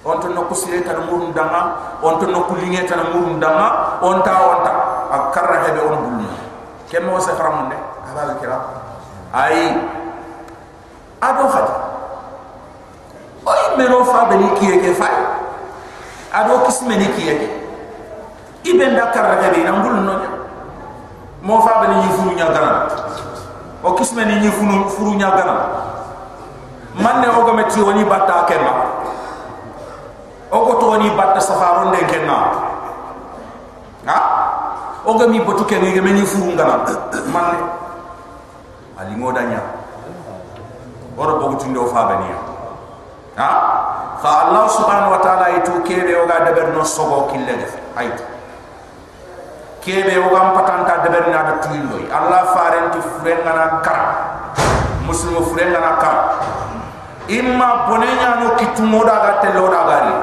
[0.03, 4.19] on to nokku sire tan murum danga on to nokku linge tan murum danga on
[4.19, 4.71] ta on ta
[5.15, 6.35] akarra hebe on bulna
[6.91, 7.77] kemme wasa kharamun de
[8.11, 8.59] halal kira.
[9.31, 9.79] Ay
[11.23, 11.73] ado khadi
[13.45, 15.09] oy mero fa beni kiye ke fa.
[16.33, 17.47] Ado kisme ni kiye ke.
[18.63, 20.15] Iben da karra hebe na bulno
[21.43, 22.87] mo fa beni yifuru nya garan
[23.83, 25.59] o kisme ni yifuru furu nya garan
[26.95, 28.71] manne o gameti woni batta kema
[30.51, 32.37] ogo to ni batta safaron de kenna
[34.07, 34.17] ha?
[35.05, 36.79] Ogo mi botu ken ngi meni furu ngana
[37.27, 37.59] man
[38.95, 39.59] ali ngodanya
[41.19, 42.31] oro bogu tindo fa bani
[43.37, 43.51] ha?
[44.23, 48.15] Fa allah subhanahu wa ta'ala itu kebe oga deber no sogo kille def ayt
[49.83, 54.15] kebe oga patanta deber na da tuindo allah farenti furengana kara
[55.03, 56.23] muslimu furengana kara
[57.27, 60.15] imma bonenya no kitumo daga tello daga ni.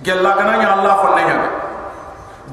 [0.00, 1.48] Gella gana nya Allah fo nanya be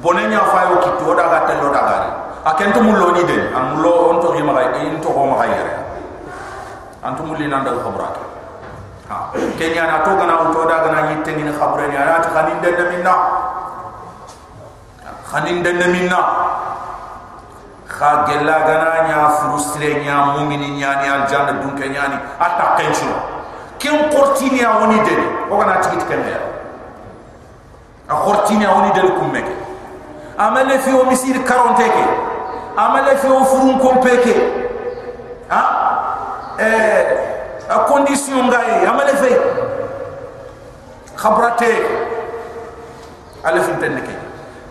[0.04, 2.10] bonenya fa yo ki to daga tello daga ni.
[2.44, 5.50] Akento mullo ni de am mullo on to hima gay in to ho ma gay
[5.58, 5.87] yare
[7.02, 8.08] antu mulli nan dal khabra
[9.08, 12.58] ha kenya na to gana to daga na yitte ni khabra ni ana ta khanin
[12.60, 13.14] de minna
[15.30, 16.20] khanin de minna
[17.86, 23.08] kha gella gana nya frustre nya mumini nya ni aljanna dunke nya ni ata kencho
[23.78, 25.14] ken qortini ya woni de
[25.50, 26.34] o gana tigit kende
[28.08, 29.54] a qortini ya woni de kumme ke
[30.38, 32.04] amale fi o misir karonte ke
[32.76, 34.34] amale fi o furun kompeke
[35.48, 35.87] ha
[36.58, 39.30] eh a condition ngaye amale fe
[41.16, 41.72] khabrate.
[43.44, 44.14] Ala fi tenne ke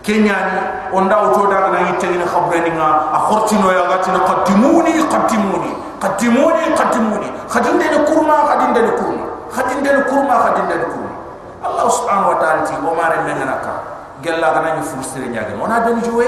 [0.02, 4.92] kenyani onda auto da na yitte ni khabreni nga a khortino ya gati na qaddimuni
[5.08, 5.70] qaddimuni
[6.00, 9.26] qaddimuni qaddimuni khadinde ni kurma khadinde ni kurma.
[9.48, 11.16] Khadinde ni kurma khadinde ni kurma.
[11.64, 13.74] Allah subhanahu wa ta'ala ti o mare mengana ka.
[14.22, 16.26] Gella ga na ni frustre nyaga ona ben joué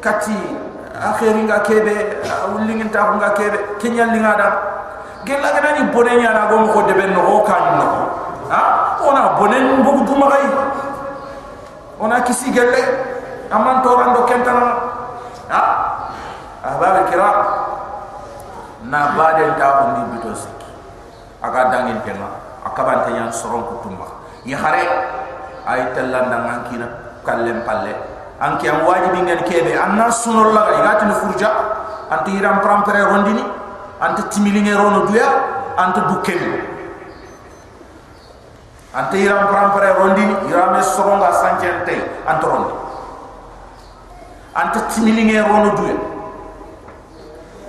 [0.00, 0.32] kati
[1.02, 2.22] akhiri nga kebe
[2.54, 4.48] ulingin ta nga kebe kenyan linga da.
[5.26, 7.86] Gella ga na ni bonenya na go ko deben no kan no.
[8.50, 8.62] Ha?
[9.02, 10.46] Ona bonen bugu duma gai
[11.98, 12.82] ona kisi gelle
[13.50, 14.66] amman torando kentana.
[15.50, 15.62] Ha?
[16.62, 17.38] Ahbab kiram
[18.86, 20.70] na baden ta ko ni bito siki
[21.42, 22.30] aga dangin kenga
[22.62, 24.06] akaban tanyan soron kutumba.
[24.46, 24.86] Ya hare
[25.66, 26.86] ay tallanda ngankina
[27.22, 27.94] kallem palle
[28.42, 29.78] anki am wajibi ngen kebe.
[29.78, 31.50] Anna sunol laga igati ni furja.
[32.10, 33.44] Anti iram prampere rondini
[34.00, 35.28] anti timilinge rono duya.
[35.78, 36.50] Anti dukkeni
[38.92, 41.94] anti iram prampere rondini irame soronga sanjente
[42.26, 42.44] anti.
[42.46, 42.74] Rondi.
[44.52, 45.96] Anti timilinge rono duya.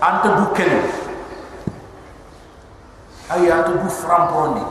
[0.01, 0.81] Anti dukkeni
[3.31, 4.61] ay anti du framprondi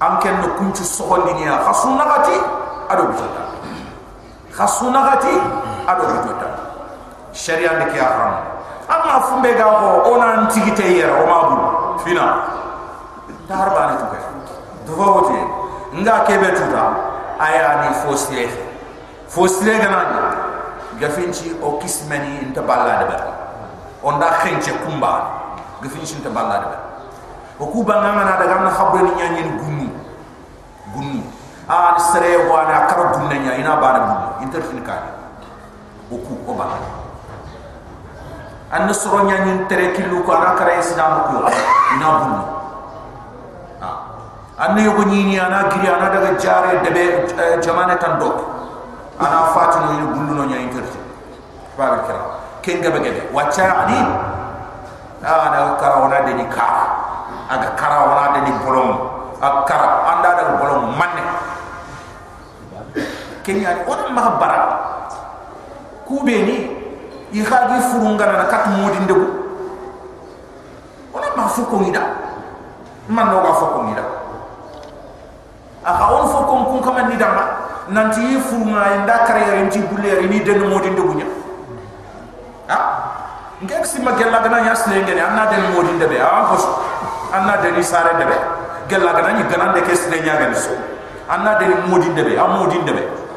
[0.00, 2.36] anken no kunchu sogondi niya khasunagati
[2.88, 3.42] ado bitata
[4.58, 5.30] khasunagati
[5.86, 6.48] ado bitata
[7.32, 8.34] sharia ne kiya haram
[8.90, 11.56] amma fumbe ga ko ona antigite yera o mabu
[12.02, 12.26] fina.
[13.48, 14.18] Dar bane to ke?
[14.86, 15.38] To wote
[16.02, 16.84] nga kebe tuta
[17.38, 18.50] aya ni fosire.
[19.30, 20.08] Fosire ga nan
[20.98, 23.16] gafinci o kismani inta balla de ba
[24.02, 25.12] onda khenche kumba.
[25.80, 26.78] Gafinci inta balla de ba
[27.62, 29.87] o ku banga na daga na khabbe ni nyanyi gunni
[31.68, 34.94] gunni a ni sere wa na kara gunna nya ina bana gunni interfin ka
[36.10, 36.64] o ku o ba
[38.72, 41.44] an soro nyanyi tere kilu ko na kara islam ko
[41.96, 42.44] ina gunni
[43.80, 43.88] a
[44.64, 47.28] an ne ko nyini ana giri ana daga jare debe
[47.60, 48.32] jamane tan do
[49.20, 51.04] ana fatino ni gunnu no nya interfin
[51.76, 52.20] ba kira
[52.62, 54.00] kenga begede wacha ani?
[55.18, 56.66] Ana kara ona de ni ka
[57.50, 59.18] aga kara wana de ni bolong.
[59.38, 61.22] Akara anda da bolong manne
[63.48, 64.12] kenya ni.
[64.12, 64.60] Ma bara
[66.04, 66.56] kube ni
[67.32, 69.26] i khagi furunga na kat modi ndebu
[71.12, 72.00] ona ma fuko ni da
[73.08, 74.04] man no ga fuko ni da
[75.84, 77.44] aka on fuko kun kama ni da ma
[77.92, 81.26] nanti i furunga inda kare ya nti bulle ni den modi ndebu nya
[82.68, 82.76] ha
[83.62, 86.80] ngek si magella gana yasle ngene anna den modi ndebe a posto
[87.32, 88.36] anna deni sare debe
[88.88, 90.72] gella gana ni gana de kes de nyaga so.
[91.28, 93.27] Anna deni modi debe am modi debe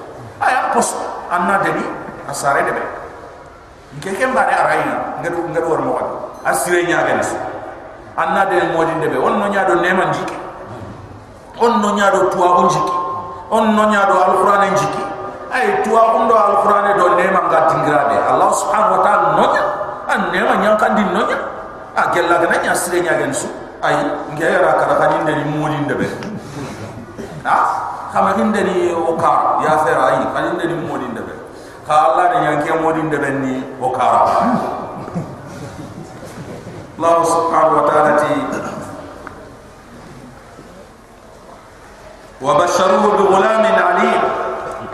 [0.73, 0.95] pos
[1.31, 1.83] anna deni
[2.27, 2.81] asare debe.
[3.97, 6.15] Nke kem bare arayna ngadu ngadu war mo wadi
[6.47, 7.35] asire nyaga so
[8.17, 9.17] anna deni modi debe.
[9.19, 10.35] On no nyaado neman jiki
[11.61, 12.93] on no nyaado tuwa on jiki
[13.51, 15.03] on no nyaado alquran jiki
[15.51, 19.63] ay tuwa on do alquran do neman ga tingrade allah subhanahu wa ta'ala no nya
[20.07, 21.37] an neman nyankandi no nya
[21.95, 23.51] a gella gana nya sire nyaga so
[23.83, 23.93] ay
[24.33, 26.07] ngera kara kan inde ni modi ndebe
[27.43, 27.57] ha
[28.13, 31.33] kama inde ni o ka ya fera ay kan inde ni modi ndebe
[31.87, 34.19] ka allah ni yanke modi ndebe ni o kara
[36.99, 38.33] allah subhanahu wa ta'ala ti
[42.41, 44.21] wa basharuhu bi ghulamin alim.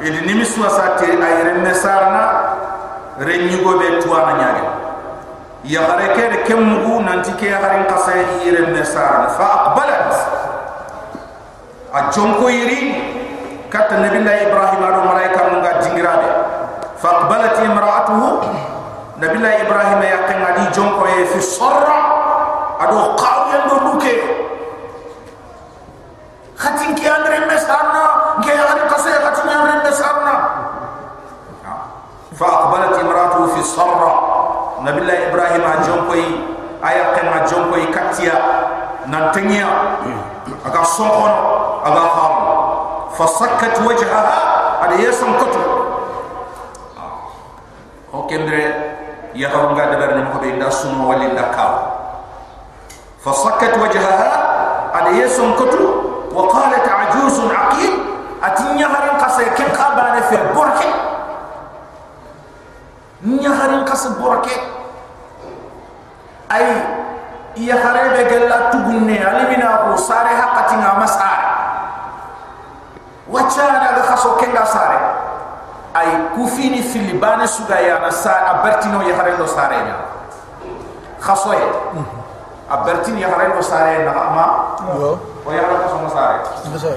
[0.04, 2.30] Ili nimisu asati ay renne sarna
[3.20, 4.64] renyigo be tuana nyaage
[5.64, 10.14] ya bareke de kemugu nanti ke harin qasay yire mesar fa aqbalat
[11.94, 12.96] a jonko yiri
[13.72, 16.30] kat nabi allah ibrahim ado malaika nga dingirabe
[16.98, 18.30] fa aqbalat imraatuhu.
[19.18, 22.00] Nabi allah ibrahim ya kan adi jonko e fi sarra
[22.84, 24.14] ado qawiyan do duke
[26.58, 28.04] khatin ki andre mesarna
[28.46, 30.36] ke harin qasay khatin andre mesarna
[32.38, 34.14] fa aqbalat imraatuhu fi sarra
[34.86, 36.24] nabi allah ibrahim a jonkoy
[36.84, 38.38] aya kan a jonkoy katia.
[39.08, 39.96] Nan tanya
[40.66, 41.34] aga sohon
[41.84, 42.34] aga kham
[43.18, 44.38] fa sakkat wajhaha
[44.84, 45.62] ada yasam kutu
[48.14, 48.64] o kendre
[49.34, 51.74] ya haw nga dabar ni ko be nda sumo wali nda kaw
[53.20, 54.30] fa sakkat wajhaha
[54.94, 55.84] ada yasam kutu
[56.32, 57.94] wa qalat ajuzun aqim
[58.40, 61.08] atinya harin qasay ken qabane fi burki
[63.26, 64.54] nyaharin kas borke
[66.54, 66.66] ay
[67.58, 71.48] iya harebe gella tugunne alimina ko sare hakati nga masare
[73.28, 74.98] wachana ga khaso kenga sare
[75.98, 79.98] ay kufini filibane suga ya na sa abertino ya harendo sare nya
[81.18, 81.68] khaso ye
[82.70, 84.46] abertino ya harendo sare na ma
[84.94, 86.38] yo o ya harendo khaso sare
[86.70, 86.94] bisa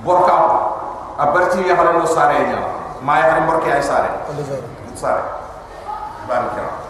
[0.00, 0.34] borka
[1.18, 2.58] a barti ya haro sare nya
[3.04, 4.08] ma ya harim borki ay sare
[4.96, 5.22] sare
[6.24, 6.87] barka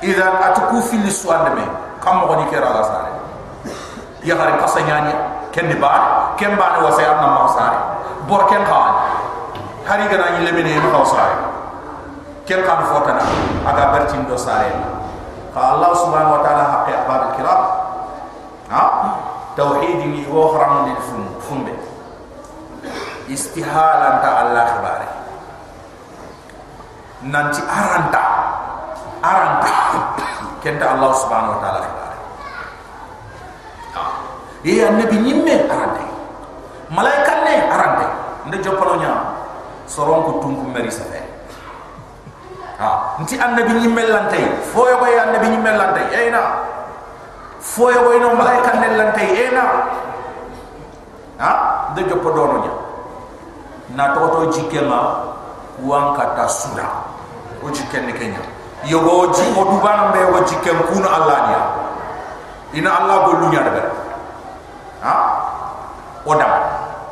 [0.00, 1.64] idan atuku fil suande me
[2.00, 3.12] kam mo ni kera la sare
[4.24, 5.16] ya harim kasanyanya
[5.52, 7.78] ken ni ba ken ba ne wasa na ma sare
[8.24, 8.92] bor ken khan
[9.84, 11.36] hari gana ni lemene ma sare
[12.48, 13.24] ken kan fotana
[13.68, 14.72] aga barti ndo sare
[15.52, 17.60] ka allah subhanahu wa ta'ala haqqi abad kiram
[18.72, 18.82] ha
[19.58, 21.74] tauhid ni wo haram ni fum fumbe
[23.28, 25.08] istihala ta allah khibare
[27.28, 28.39] nanti aranta
[29.22, 29.72] aranta
[30.60, 32.18] kenta allah subhanahu wa ta'ala khibare
[33.96, 34.02] ha.
[34.64, 36.04] Ye annabi nyimme arante
[36.92, 38.06] malaika ne arante
[38.48, 39.12] nde jopalo nya
[39.86, 41.20] soron ko tunku meri safe
[42.80, 43.16] ha.
[43.20, 44.40] Nti annabi nyimme lante
[44.72, 46.40] foyo ko annabi nyimme lante eina
[47.60, 49.64] foyo ko no malaika ne lante eina
[51.40, 51.50] ha?
[51.92, 52.72] Nde jopo dono nya
[53.96, 55.26] na toto jikema
[55.82, 56.86] wan kata sura
[57.64, 58.38] o jiken ne kenya
[58.88, 61.60] yogo ji o dubana be o jikem kuno allah nya
[62.72, 63.82] ina allah gollu nya de
[65.02, 65.14] ha?
[66.24, 66.52] Odam.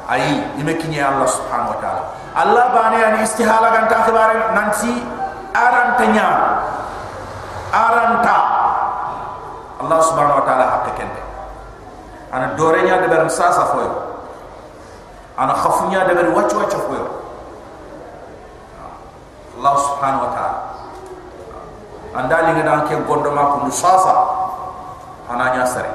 [0.09, 2.03] Ayi ime kinye allah subhanahu wa taala.
[2.37, 4.93] Allah bani ani istihala gan ta khibare nanti
[5.57, 6.29] aranta nya
[7.73, 8.37] aranta
[9.81, 11.23] allah subhanahu wa taala hakke kende
[12.33, 13.93] ana dore nya de ber sasa foyo.
[15.39, 17.07] Ana khafunya de ber waccu waccu foyo
[19.59, 20.59] allah subhanahu wa taala
[22.17, 24.15] andali ngada ke gondo ma ko sasa
[25.29, 25.93] ana nya sare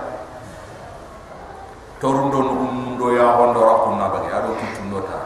[2.04, 2.44] torundo
[3.00, 4.28] ndo ya hondo rakuna bagi.
[4.28, 5.24] Ado kitundo ta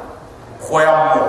[0.62, 1.26] khoyam mo.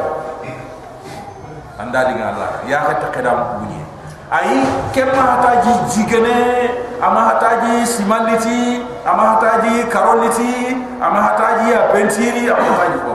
[1.80, 3.80] Andali ngala ya ka takadam bunyi.
[4.28, 4.60] Ai
[4.92, 6.68] kemma hataji jigene
[7.00, 13.14] ama hataji simaliti ama hataji karoliti ama hataji ya pentiri ama hataji ko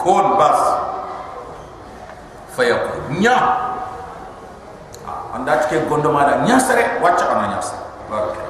[0.00, 0.60] kon bas.
[2.56, 3.36] Fayaq nya
[5.38, 8.42] anda ke gondo mada nya sare wacca ana nya sare baraka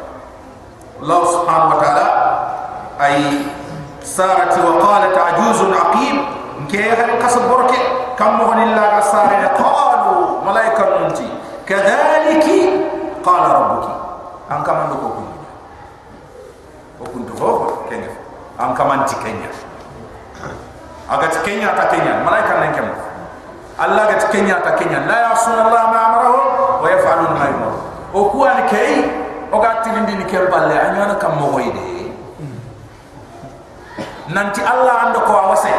[0.99, 2.07] Allah subhanahu wa ta'ala
[2.99, 3.47] ay
[4.03, 6.17] sarati wa qalat ajuzun aqim.
[6.67, 7.79] Ke hal kasab borke
[8.19, 11.31] kam mo illa sare qalu malaika nunti
[11.63, 12.83] kadhaliki
[13.23, 13.95] qala rabbuki.
[14.51, 15.37] An ndo ko kunni
[16.99, 17.49] ko kunto ho
[17.87, 18.11] kenya.
[18.59, 19.51] An nti kenya
[21.09, 22.89] aga ti kenya ta kenya malaika nan kem
[23.79, 25.07] allah ga ti kenya ta kenya.
[25.07, 26.39] La yasuna allah ma amarahu
[26.83, 27.75] wa yaf'aluna ma yumar
[28.13, 29.07] o kuan kay
[29.51, 32.11] o ga tilindi ni kem balle anyana kam mo hoyde
[34.35, 35.73] nanti allah ando ko awase.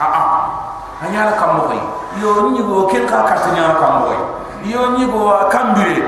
[0.00, 0.22] A a
[1.04, 1.80] anyana kam mo hoy
[2.18, 4.20] yo ni go ken ka ka tanya kam mo hoy
[4.64, 6.00] yo ni go kambire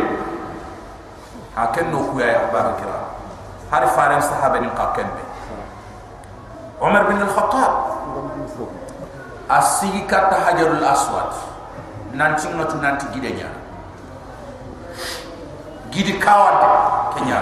[1.54, 3.12] ha ken no kuya ya barakira
[3.70, 5.22] har faran sahaba ni ka ken be.
[6.80, 7.16] Umar bin
[9.48, 11.30] asigi kata hajarul aswad
[12.14, 13.46] nanti ngatu nanti gidenya.
[15.90, 16.66] Gidi kawante
[17.16, 17.40] kenya.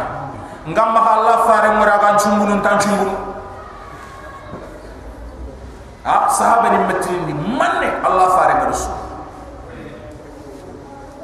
[0.68, 3.34] Ngamma allah faran muragan chumbunun tan chumbunun
[6.04, 8.92] ha sahaba ni metrin ni manne allah fare ga rasul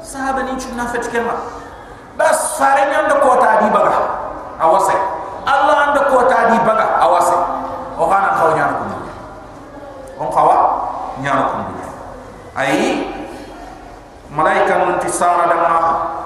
[0.01, 1.37] sahaba ni chuna fet kema
[2.17, 3.93] bas fare ni ando kota di baga
[4.57, 4.97] awase
[5.45, 7.37] allah ando kota di baga awase
[7.93, 8.85] o kana kaw nyana ko
[10.25, 10.55] on kawa
[11.19, 11.55] nyana ko
[12.55, 13.03] ay
[14.31, 15.75] malaika mun tisara dama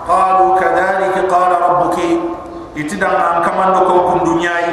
[0.05, 2.37] qalu kadhalika qala rabbuki.
[2.75, 4.67] Itidanga kamando ko kundunyai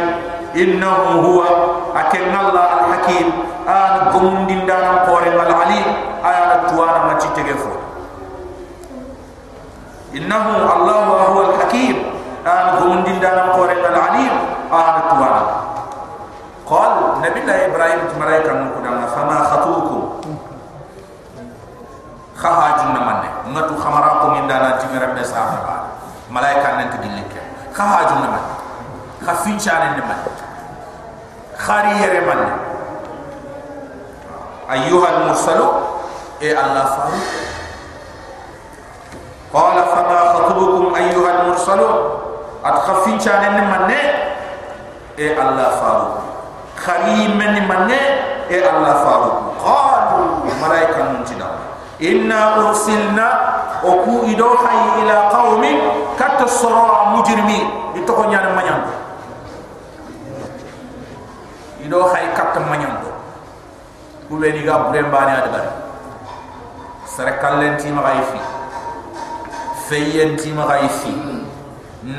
[0.59, 1.49] innahu huwa
[1.95, 3.31] akin allah alhakim.
[3.63, 5.87] An gumundin danan kore ngal alim
[6.19, 7.71] ayana tuwana ma ci tege fo
[10.19, 10.99] innahu allah
[11.31, 12.11] huwa alhakim.
[12.43, 14.35] An gumundin danan kore ngal alim
[14.67, 15.43] ayana tuwana
[16.67, 20.02] qal nabi ibrahim tmaraika mun kudanga fama khatukum
[22.43, 25.95] kaha junna manne ngatu khamara ko min dana timere be sahaba
[26.27, 27.39] malaika nan ko dilike
[27.71, 28.45] kaha junna man
[29.23, 30.19] khafi chaane ne man
[31.55, 32.41] khari yere man
[34.75, 35.67] ayyuha al mursalu
[36.43, 37.19] e allah faru
[39.55, 41.89] qala fa ma khatubukum ayyuha al mursalu?
[42.67, 43.87] At khafi chaane ne man
[45.15, 46.07] e allah faru
[46.75, 49.31] khari men ne man e allah faru
[49.63, 51.72] qalu malaika mun tidak
[56.20, 58.94] كتصروا مجرمين يتقون يعني من ينبو
[61.86, 63.12] إدوحي كتم من ينبو
[64.28, 65.72] kube ni ga bure mbani adabari
[67.08, 68.40] sare kallen ti ma fi
[69.88, 71.16] feyen ti ma fi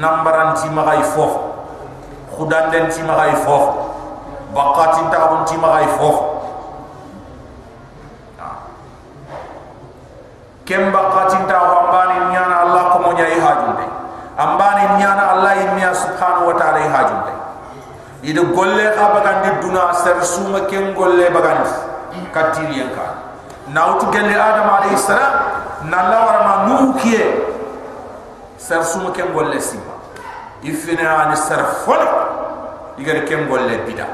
[0.01, 1.53] nambaran ti ma fo
[2.33, 3.12] khudan den ti ma
[3.45, 3.89] fo
[4.55, 6.32] baqatin ta bun ti ma ay fof
[10.66, 13.86] kem baqatin ta wambani nyana allah ko mo nyai hajunde
[14.38, 17.34] ambani nyana allah inna subhanahu wa ta'ala hajunde
[18.24, 21.68] ida golle abagan di duna ser suma kem golle bagan
[22.34, 23.20] katiri yanka
[23.70, 25.34] nautu gelle adam alayhi salam
[25.89, 27.26] nalla wara ma nuhu kiye.
[28.57, 29.93] Ser suma kem golle sima
[30.64, 32.07] ifina ani ser fole
[32.97, 34.07] igare kem golle bida.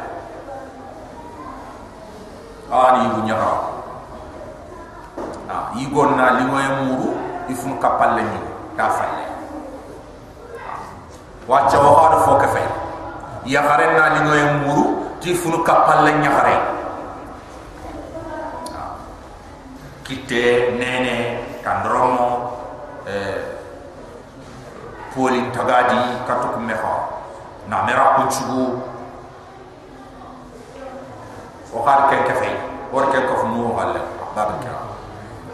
[2.73, 3.78] Ani bu nyaka
[5.49, 7.09] ah igonna limoy muru
[7.49, 8.39] ifun kapalle ni
[8.77, 9.25] ta falle
[11.49, 12.67] wacca wa hada fo ka fay
[13.49, 14.85] ya kharen na limoy muru
[15.17, 16.55] ti fun kapalle nya khare
[20.05, 21.15] kite nene
[21.65, 22.53] kandromo
[23.09, 23.41] eh
[25.17, 26.95] polin tagadi katuk meha
[27.65, 28.77] na mera kunchugu
[31.73, 32.53] o har ken ke fay
[32.93, 33.33] or ken ko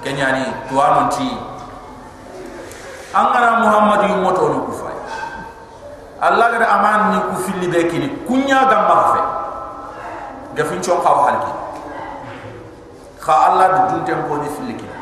[0.06, 1.26] kenyani tuwanon ti
[3.10, 4.94] angara muhammad yu moto no kufay
[6.22, 9.22] allah gada aman ni ku filli be kini kunya gamba fe
[10.56, 11.52] gafin chon xaw halki.
[13.20, 14.96] Kha allah du dun tempo ni filli kini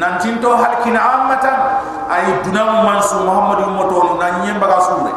[0.00, 1.58] nantin to halki na amatan
[2.08, 5.12] ay dunam mansu muhammad yu moto no na nyemba ga sure.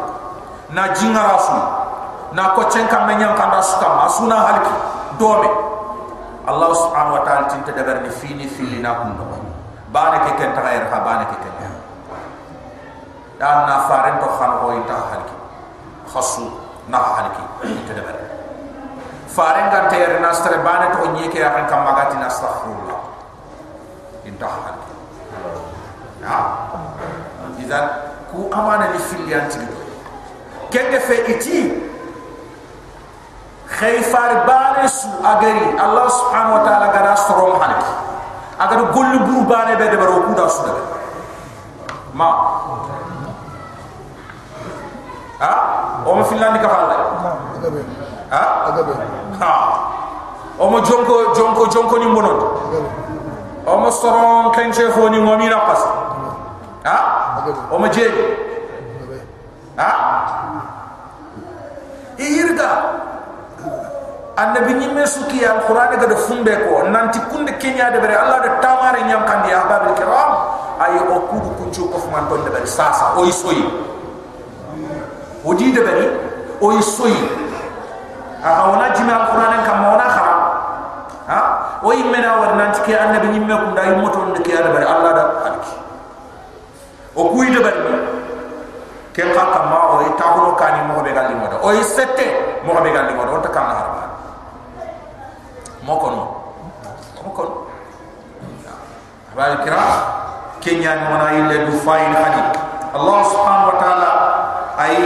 [0.75, 1.55] Na jingara su
[2.35, 4.73] na ko chen kam nyam kanda su kam asuna halki.
[5.15, 5.47] Dome
[6.49, 9.17] الله سبحانه وتعالى تنت دبرني فيني في لنا هم
[9.93, 11.55] بانك كن تغيرها بانك كن
[13.39, 15.29] دان نافارن تو خان هو انت حالك.
[16.13, 16.49] خصو
[16.89, 17.37] نح حالك.
[17.63, 18.15] انت دبر.
[19.27, 22.99] فارن دان تير ناستر بانك تو نيك يا خان كما غاتي نستغفر الله
[24.25, 24.85] انت حالك.
[26.21, 26.45] نعم
[27.59, 27.79] اذا
[28.31, 29.53] كو أمانة لي في لي انت
[30.71, 31.81] كيف في ايتي
[33.79, 35.75] khayfar bane su agari.
[35.79, 37.91] Allah subhanahu wa ta'ala gara strom halki
[38.59, 40.83] agar gollu buru bane be de baro kuda su daga
[42.15, 42.29] ma.
[45.39, 45.53] Ha?
[46.07, 46.95] O mo filandi ka falla
[48.31, 48.43] ha?
[49.39, 49.53] Ha.
[50.57, 52.39] O mo jonko jonko jonko ni monon
[53.67, 55.81] o mo soron kenche fo ni ngomi na pas
[56.87, 56.97] ha?
[57.71, 58.07] o mo je
[59.75, 59.89] ha?
[62.15, 62.69] Ihirga
[64.35, 66.83] annabi nyimme suki alquran ga da fumbe ko.
[66.91, 70.31] Nanti kunde kenya de bare allah da tamare nyam kandi ya babil kiram
[70.79, 73.63] ay o kudu kunchu ko fman ton de bare sasa o isoyi
[75.43, 76.05] o di de bare
[76.59, 77.15] o isoyi
[78.43, 80.35] a wona jimi alquran kam mona khara
[81.31, 81.39] ha?
[81.81, 85.11] O yimena war nanti ke annabi nyimme ko dai moton de ke de bare allah
[85.15, 85.73] da halki
[87.15, 87.79] o kuyi de bare
[89.15, 92.27] ken ka kama o itahuno kani mo be galli o sette
[92.67, 93.49] mo be galli on ta
[95.85, 96.23] mokono
[97.23, 97.55] mokono
[99.35, 99.85] bal kira
[100.59, 102.41] kenya ni wana ile du fain hadi
[102.97, 104.11] allah subhanahu wa ta'ala
[104.81, 104.97] ay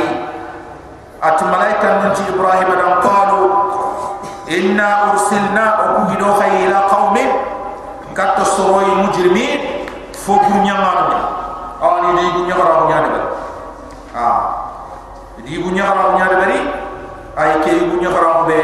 [1.21, 3.43] at malaika nanti ibrahim dan qalu
[4.47, 5.65] inna ursilna
[5.99, 7.49] ubidu khayla qaumin.
[8.19, 11.15] Kat suroy mujrimin fo bunyamani
[11.79, 13.09] ani de bu nyara bu nyade
[14.11, 14.39] ah.
[15.39, 16.59] Di nyara bu nyade bari
[17.39, 18.59] ay ke bu nyara be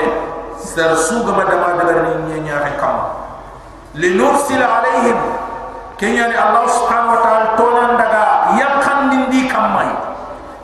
[0.75, 3.15] sar suga madama dabar ni nya nya kam
[3.95, 5.15] li nursil alaihim.
[5.95, 9.87] Kenya ni allah subhanahu wa ta'ala tonan daga yakkan dindi kamai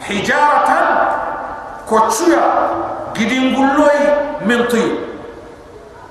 [0.03, 0.87] hijaratan
[1.87, 2.43] kochuya
[3.15, 3.99] gidingulloy
[4.43, 5.07] min tuy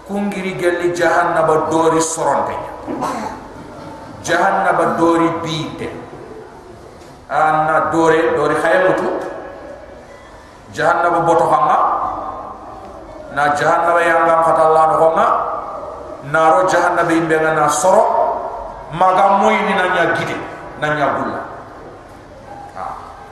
[0.08, 2.56] kungiri gelli jahannaba dori soronte
[4.24, 5.92] jahannaba dori biite
[7.28, 9.20] anna dore dori khayamutu
[10.72, 11.78] jahannaba boto hanga
[13.34, 15.26] na jahannaba yanga fata Allah no honga
[16.30, 18.02] naro jahannaba imbe na soro
[18.92, 20.34] maga moy na nya gide
[20.82, 21.40] na nya bulla
[22.74, 22.84] ha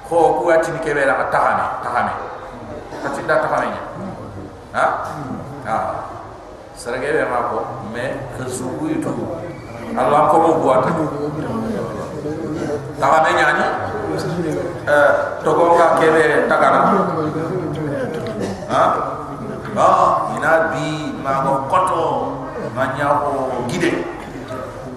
[0.07, 2.13] ko ko ati ni kebe la tahame tahame.
[3.05, 3.83] Ati da tahame nya.
[4.73, 4.85] Ha?
[5.67, 5.77] Ha.
[6.79, 7.59] Sarage be ma ko
[7.91, 8.07] me
[8.39, 9.11] kesubu itu
[9.99, 10.95] Allah ko mo buata
[13.03, 13.67] tahame nya ni?
[14.87, 16.95] Eh to ko ga kebe tagana
[18.71, 18.83] ha
[19.75, 19.89] ba
[20.37, 22.05] ina bi ma ko koto
[22.75, 24.05] ma nya ko gide.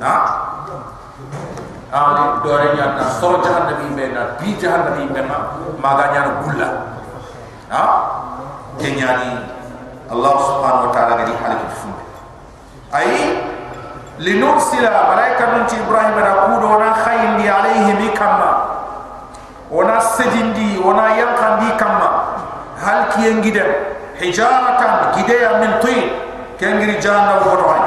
[0.02, 0.16] Ha
[1.92, 5.38] ali dore nya na so jahan nabi be na bi jahan nabi be ma
[5.78, 6.70] ma ga nya no bulla
[7.68, 7.84] ha
[8.80, 9.32] kenya ni
[10.12, 12.04] allah subhanahu wa ta'ala gadi halik fumbe
[12.96, 13.12] ay
[14.20, 18.52] linursila malaika nun ti ibrahim da kudo na khayndi alayhi bi kamma.
[19.72, 22.36] Wana sejindi wana yankandi kamma.
[22.76, 23.64] Hal kiyengide
[24.22, 26.06] hijaratan gideya min tin
[26.62, 27.84] kengiri jahannam woto ay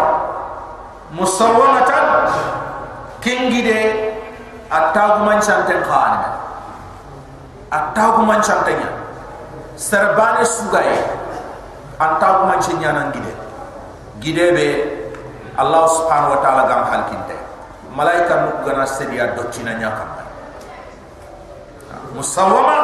[1.14, 2.06] musawwamatan
[3.22, 4.10] kengide
[4.66, 6.26] attagu man chanten khani
[7.70, 8.90] attagu man chantenya
[9.78, 10.98] sarbane sugaye
[12.02, 13.32] attagu man chenya gide
[14.18, 14.68] gide be
[15.54, 17.38] allah subhanahu ta'ala gam halkinte
[17.94, 20.02] malaika nu gana sedia docina nyaka
[22.14, 22.83] musawama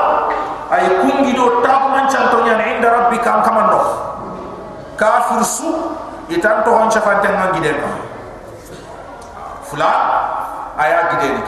[0.70, 3.80] ay kungi do tabu man chanto nyana inda rabbika am kamando.
[4.94, 5.66] Kafir su
[6.30, 7.88] itan to hon chafante ngide ko
[9.66, 9.90] fula
[10.78, 11.42] aya gide ni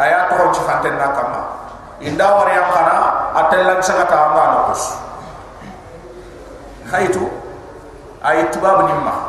[0.00, 1.40] aya to hon chafante na kama
[2.00, 2.96] inda war yang kana
[3.36, 4.82] atellan sagata anga no kus.
[6.88, 7.28] Khaitu
[8.24, 9.28] ay tubab nimma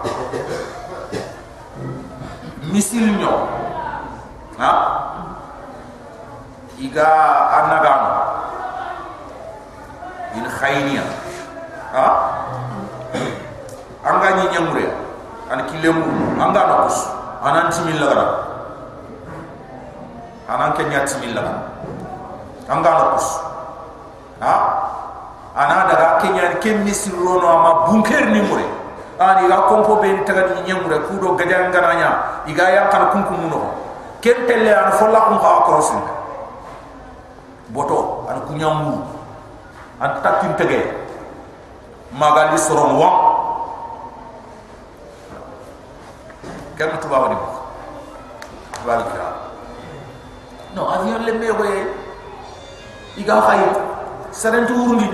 [2.71, 3.33] misil nyo.
[4.55, 4.71] Ha?
[6.79, 7.07] Iga
[7.55, 8.45] anagano
[10.36, 11.03] in khayniya
[11.95, 12.07] ha?
[14.05, 14.86] Anga ni nyamure
[15.49, 16.05] an kilemu
[16.38, 16.99] anga no kus.
[17.45, 18.25] Anan timil lagara
[20.49, 21.61] anan kenya timil lagara
[22.69, 23.27] anga no kus.
[24.43, 24.53] Ha?
[25.55, 28.67] Ana daga kenya ken misil rono ama bunker ni mure
[29.15, 33.71] ani ga kompo be taga ni nyamure kudo gajan gananya iga yang kan kunkum no
[34.19, 36.03] ken telle an folla kum ha krosin
[37.71, 38.99] boto an kunyamu
[40.02, 40.80] an tege
[42.12, 43.10] magali soron wa
[46.78, 47.38] ken tuba wadi
[48.88, 49.26] walika
[50.76, 51.70] no avion le me we
[53.18, 53.62] iga khay
[54.32, 55.08] sarentu urundi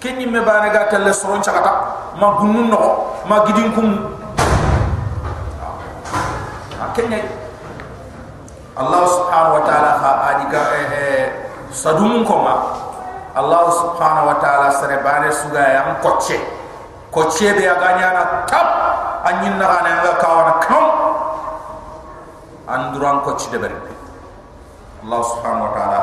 [0.00, 0.26] ken ni.
[0.28, 1.72] Me bana ga telle soron chakata
[2.20, 2.80] ma gunnu no.
[3.24, 3.88] Ma gidin kum
[6.76, 7.24] akenya
[8.76, 11.24] Allah subhanahu wa ta'ala ha adiga eh, eh
[11.72, 12.83] sadum ko ma
[13.34, 16.38] Allah subhanahu wa ta'ala sare bare suga ya koche
[17.10, 18.68] koche be aganya na tap
[19.26, 20.86] anyin na kana nga kawana kam
[22.70, 23.74] anduran koche de bari
[25.02, 26.00] Allah subhanahu wa ta'ala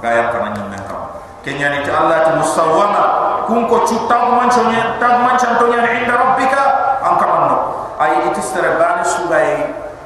[0.00, 1.12] gaya kana nyin men kam
[1.44, 3.02] kenya ni Allah ta musawwama
[3.44, 6.62] kun ko chutta mancho nya tag mancho to nya inda rabbika.
[7.02, 7.56] An kamanno
[7.98, 9.38] ay itistere bani suga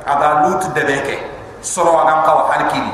[0.09, 1.17] aga lut de beke.
[1.61, 2.91] Soro aga kaw halkini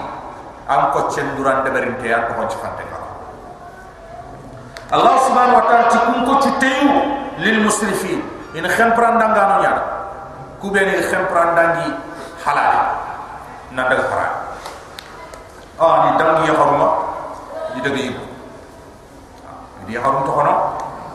[0.68, 3.11] an ko chen duran de berinte an ko ci fante ka
[4.92, 6.92] Allah subhanahu wa ta'ala ti kun ko chuteyu
[7.40, 8.20] lil musrifin.
[8.52, 9.82] In kham prandanga no nyaada
[10.60, 11.88] ku be ni kham prandangi
[12.44, 12.72] halal.
[13.72, 14.28] Na daga fara
[15.80, 16.88] ah ni dangi ya haruma
[17.72, 18.12] di daga yi
[19.88, 20.54] di harum to kono.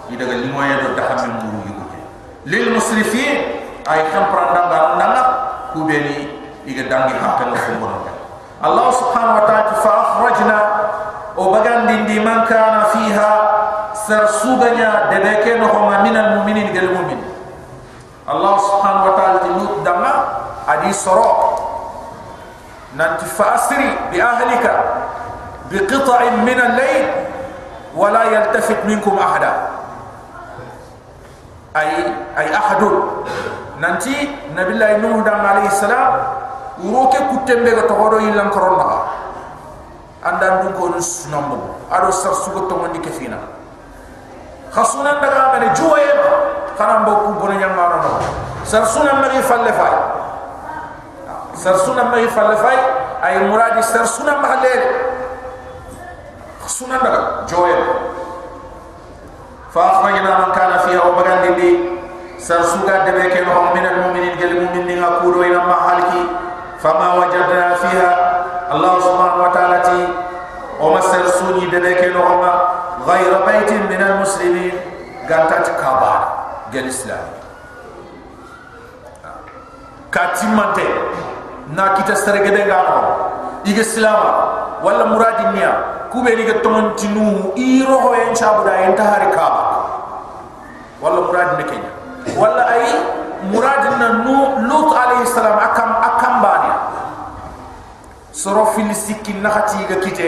[0.09, 1.83] Di daga li moye do da xamé muru yi ko
[2.49, 5.23] lil musrifin ay kham prandanga nanga
[5.77, 6.17] ku be ni
[6.65, 7.29] iga dangi ko
[7.77, 7.87] mo
[8.57, 10.57] Allah subhanahu wa ta'ala fa akhrajna
[11.37, 12.41] o bagan dindi man
[14.07, 17.19] kana fiha sarsuganya debeke no ho min al mu'minin gal mu'min.
[18.27, 20.13] Allah subhanahu wa ta'ala tinut dama
[20.67, 21.55] adi soro
[22.95, 24.73] nanti fasri bi ahlika
[25.71, 27.05] bi qita'in min al-layl
[27.95, 29.75] wa la yaltafit minkum ahada.
[31.75, 33.23] Ay ay ahadun.
[33.77, 34.11] Nanti
[34.57, 36.17] nabillahi nuh dam alayhi salam
[36.81, 39.05] uroke kutembe ga tohodo yilan koron na
[40.25, 43.56] andan dun ko nus nombo ado sar sugo to ngondi ke fina
[44.75, 46.29] خصونا ندعى من جوا يبا
[46.79, 48.21] خنام بوكو بني جمعنا نعم
[48.65, 49.93] سرسونا مري فلفاي
[51.55, 52.77] سرسونا مري فلفاي
[53.25, 54.81] أي مراد سرسونا محلل
[56.65, 57.93] خصونا ندعى جوا يبا
[59.73, 61.97] فأخرجنا من كان فيها وبرد لي
[62.39, 64.37] سرسوغا دبيك نحن من المؤمنين.
[64.37, 66.13] جل المؤمنين أقولوا إلى محلك
[66.79, 68.11] فما وجدنا فيها.
[68.71, 70.07] الله سبحانه وتعالى
[70.81, 72.49] وما سرسوني دبيك نحن
[73.07, 74.75] غير بيت من muslimin
[75.23, 76.19] gantat kabar
[76.75, 77.23] gel islam.
[79.23, 79.31] Ha.
[80.11, 80.83] Katimante
[81.71, 82.99] na kita serege de gano.
[83.63, 84.19] Ige islam
[84.83, 85.71] wala muradi niya
[86.11, 89.63] kube ni gatoman tinu iro ho en chabuda en tahari kaba
[90.99, 91.91] wala muradi ne kenya.
[92.35, 92.87] Wala ay
[93.47, 96.71] muradi na nu lut alayhi salam akam akam bani
[98.35, 100.27] soro filisiki nakati ga kite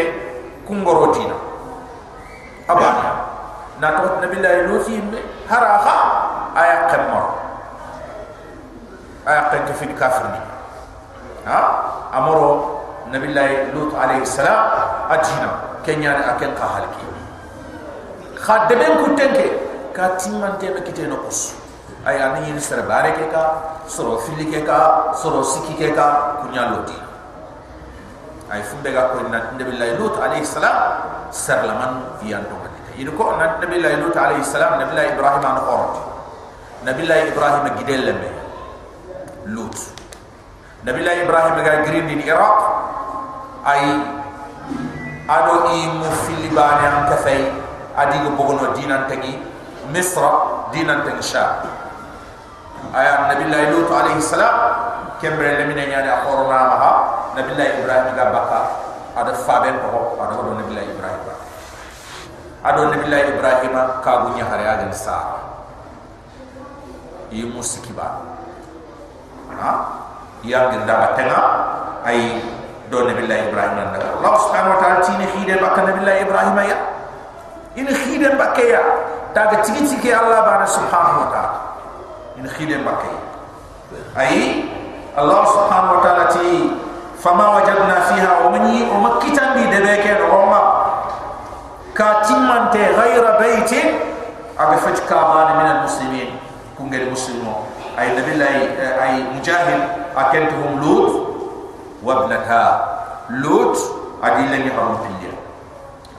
[0.68, 1.36] kungorotina
[2.68, 3.39] abani
[3.80, 5.98] na to nabillahi luti me haraha
[6.56, 7.26] aya qamar
[9.26, 10.42] aya qad fi kafirni
[11.48, 11.60] ha?
[12.10, 12.80] Amoro
[13.14, 15.70] nabillahi lut alayhi salam ajina.
[15.80, 17.08] Kenya aken qahalki
[18.36, 19.48] khadeben kutenke
[19.96, 21.24] katimante me kite no
[22.06, 23.44] aya ni ni sere bare ka
[23.88, 26.96] soro fili ka soro siki ka kunya loti
[28.52, 30.76] ay fumbe ga ko na nabillahi lut alayhi salam
[31.32, 32.44] sarlaman fiyan
[33.00, 35.96] idu ko na nabi la lut alayhi salam nabi la ibrahim an qorot
[36.84, 38.30] nabi la ibrahim gidel lemme
[39.56, 39.76] lut.
[40.84, 42.58] Nabi la ibrahim ga green di iraq.
[43.64, 43.84] Ay
[45.30, 47.46] ado i mu filibane an kafay
[47.96, 49.38] adi go bogono dinan tagi
[49.94, 51.62] misra dinan tagi sha
[52.96, 54.56] aya nabi la lut alayhi salam
[55.22, 56.92] kembre lemine nyaade qorona ha
[57.38, 58.60] nabi la ibrahim ga baka
[59.20, 61.22] ada faben ko ada do nabi la ibrahim
[62.64, 63.74] ado nabi la ibrahim
[64.04, 65.40] ka bu nya hare agan sa
[67.32, 68.20] yi musikiba
[69.56, 69.72] ha
[70.44, 71.42] ya ginda batenga
[72.04, 72.42] ay
[72.92, 76.58] do nabi la ibrahim nan Allah subhanahu wa ta'ala tini khide bakka nabi la ibrahim
[76.68, 76.78] ya?
[77.80, 78.84] In khide bakke ya?
[79.32, 81.60] Taga tigi tigi Allah bana subhanahu wa ta'ala.
[82.36, 83.08] In khide bakke
[84.18, 84.68] ay
[85.18, 86.70] Allah subhanahu wa ta'ala ti
[87.20, 88.32] fama wajadna fiha
[88.70, 90.69] yi umakkitan bi debeke roma
[92.00, 94.00] ka timmante ghayra baitin
[94.56, 96.30] aga fajka bana min almuslimin
[96.80, 97.68] kungel muslimo
[98.00, 98.72] ay nabillahi
[99.04, 99.84] ay mujahid
[100.16, 101.12] akentuhum lut
[102.00, 102.64] wa ibnata
[103.44, 103.76] lut
[104.24, 105.36] adi leni harum pilya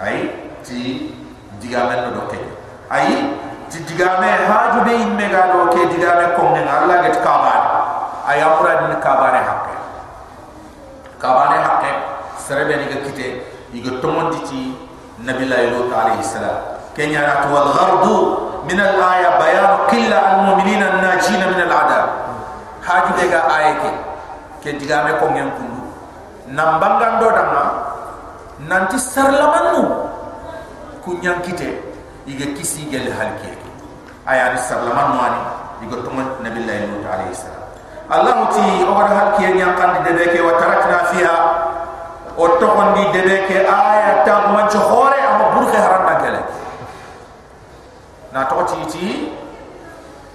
[0.05, 0.17] ay
[0.61, 1.17] ti
[1.65, 2.37] digamen do ke
[2.93, 3.33] ay
[3.73, 7.73] ti digame haju be imme ga do ke digame kongen allah get kabane
[8.29, 9.75] ay amra din kabane hakke
[11.17, 11.91] kabane hakke
[12.37, 14.90] serebe ni kite igo tomondi ti
[19.41, 22.05] bayan qilla al mu'minina an najina min al adab.
[22.81, 23.91] Haji de ga aya ke.
[24.65, 25.81] Ke digame ko ngem kundu.
[26.51, 27.65] Nambangan do dama
[28.67, 29.87] nanti sarlamannu
[31.01, 31.81] kunyan kite
[32.29, 33.49] iga kisi gel halke
[34.29, 35.41] aya ni sarlamannu ani
[35.87, 37.65] igo tomondi nabillahi lut alayhi salam.
[38.11, 41.37] Allah ti ogar hal kiyen yang kan di debeke wa tarakna fiha
[42.37, 46.41] o to kon di debeke aya ta man ci hore am burke haram na gele
[48.33, 48.55] na to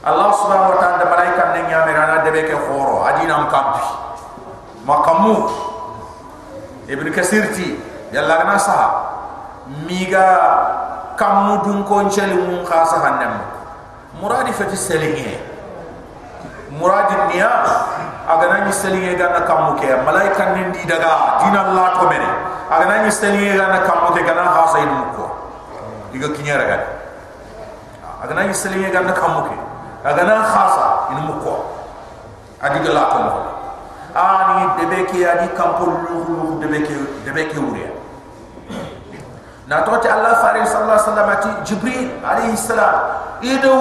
[0.05, 3.81] Allah subhanahu wa ta'ala malaika ne nyame rana debeke horo adina am kampi.
[4.85, 5.49] Makamu.
[6.85, 7.73] Ibn kasir ti
[8.13, 8.77] yalla na sa
[9.89, 10.29] miga
[11.17, 13.41] kamu dun ko cheli mun khasa hannem
[14.21, 15.41] muradi fati selinge
[16.69, 17.49] muradin niya
[18.25, 19.89] aga nani selinge gana kamu ke.
[20.05, 22.29] Malaika nindi daga dina allah to mene
[22.69, 25.25] aga nani selinge gana kamu ke gana hasa idu ko
[26.11, 26.77] diga kinyara ga
[28.25, 29.57] aga nani selinge gana kamu ke.
[30.05, 31.53] Aga na hasa idu ko
[32.61, 33.31] adiga la to mo
[34.13, 36.93] ani debeke adi kampo lu debeke
[37.25, 37.89] debeke ure
[39.65, 43.21] na to ti allah farid sallallahu alaihi wasallam ati jibril alaihi salam.
[43.43, 43.73] Ido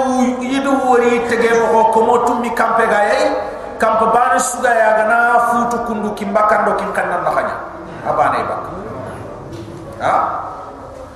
[0.43, 3.31] ido wori tege ko ko motum mi kampe ga yai
[3.79, 5.17] kampe bana suga ya gana
[5.51, 7.57] futu kundu kimbakando kin kanna na khanya
[8.07, 8.61] abane bak
[10.01, 10.15] ha?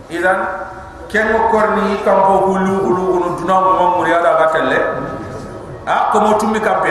[0.09, 0.41] Idan
[1.13, 4.79] ken mo korni kampo hulu hulu hulu duna mo mamuri ada gatelle
[5.85, 6.09] ha?
[6.13, 6.89] Ko motum mi kampe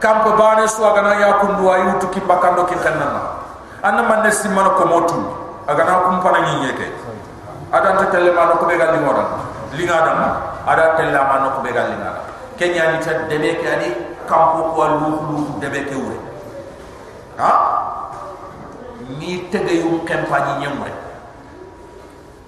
[0.00, 3.20] kampe bana suga gana ya kundu ayu tu kimbakando kin kanna na
[3.82, 5.22] anna man ne simana ko motum
[5.68, 6.88] aga na kumpana nyinyeke
[7.72, 9.28] ada ta telle ma no ko be gal ni modan
[9.76, 10.28] linga dama.
[10.68, 12.12] Ada telle ma no ko be gal linga
[12.56, 13.88] kenya ni ta debe ke ani
[14.28, 16.18] kampo ko lu lu debe ke wure
[17.40, 17.52] ha?
[19.18, 20.92] Ni tege yu campagne nyemre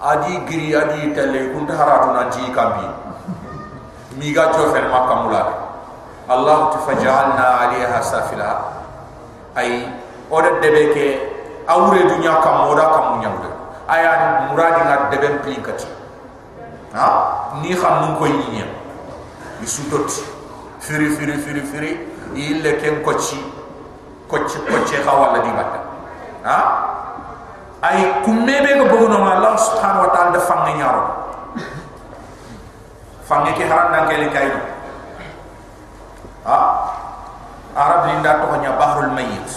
[0.01, 2.85] adi giri adi telle kun haratu na ji kambi
[4.21, 5.43] mi ga jo fel makamula
[6.29, 8.51] allah tafajalna alaiha safila.
[9.57, 9.89] Ay
[10.31, 11.07] oda debe ke
[11.67, 13.51] awre dunya kam oda kam nyamde
[13.91, 15.89] aya muradi ngat deben plinkati
[16.95, 17.09] ha?
[17.65, 18.69] Ni xam nu koy ñiñe
[19.65, 20.07] isu tot
[20.81, 21.91] firi firi firi firi.
[22.35, 23.37] Ille ken ko ci
[24.31, 25.81] ko ci ko ci xawala di batta
[26.47, 26.59] ha?
[27.83, 31.03] Ay kumebe ko bogo no Allah subhanahu wa ta'ala da fangi ñaro
[33.27, 34.47] fangi ke haran nan kele kay
[36.47, 36.59] ha?
[37.75, 39.49] Arab linda to nya bahrul mayyit.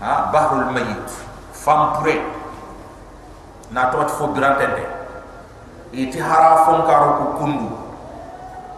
[0.00, 0.28] Ha?
[0.32, 1.08] Bahrul mayyit.
[1.52, 1.98] Fam
[3.74, 4.86] na tot fo grantende
[5.92, 7.75] iti hara fon karo ku kundu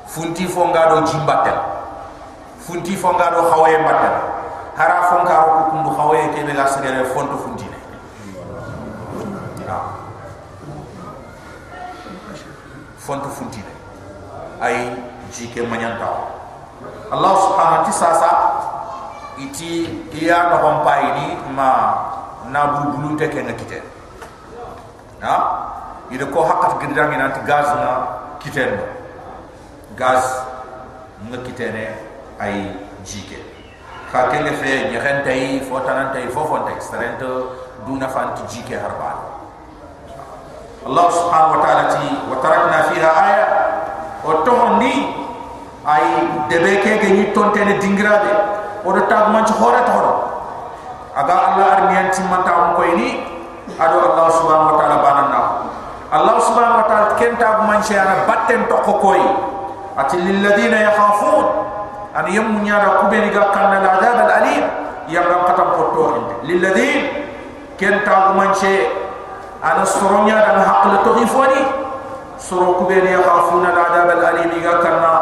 [0.09, 1.59] funti fo ngado jimbatel
[2.65, 4.15] funti fo ngado xawaye mbatel
[4.77, 7.79] hara fon karo ku kundu xawaye ke be la segere fonto funti ne
[12.97, 13.73] fonto funti ne
[14.65, 14.97] ay
[15.31, 16.09] jike manyanta
[17.13, 18.33] Allah subhanahu wa ta'ala
[19.39, 19.87] iti
[20.17, 21.71] iya no hompai ni ma
[22.49, 23.79] na bulu te ke ngakite
[25.21, 25.35] ha
[26.11, 27.91] ida ko hakat gidangi nanti gaz na
[28.41, 28.98] kiten
[29.99, 30.23] gaz
[31.27, 31.99] nga kitene
[32.39, 32.71] ay
[33.03, 33.43] jike.
[34.15, 39.35] Ka kelle fe nyantay fo tanantay fo fo tay starent du na fant jike harba
[40.87, 43.47] Allah subhanahu wa ta'ala ti wa tarakna fiha aya.
[44.23, 45.11] O to ni
[45.83, 46.05] ay
[46.47, 48.31] debe ke ge ni tontene dingrade
[48.87, 49.83] o do tab man ci hore
[51.19, 53.19] aga Allah ar nyant ci manta on koy ni
[53.75, 55.41] ado Allah subhanahu wa ta'ala banana
[56.15, 58.95] Allah subhanahu wa ta'ala kenta man ci ara ya batten to ko
[59.98, 61.46] أنا باتن تقو كوي أتي للذين يخافون
[62.20, 64.64] أن يمن يارا كبيني كان العذاب الأليم
[65.08, 67.08] يمن قطم قطوه للذين
[67.80, 68.62] كن تاق منش
[69.64, 71.64] ana soronya dan hakle to ifoni
[72.36, 75.14] soro ku beni ya khafuna la adab al alim ga kanna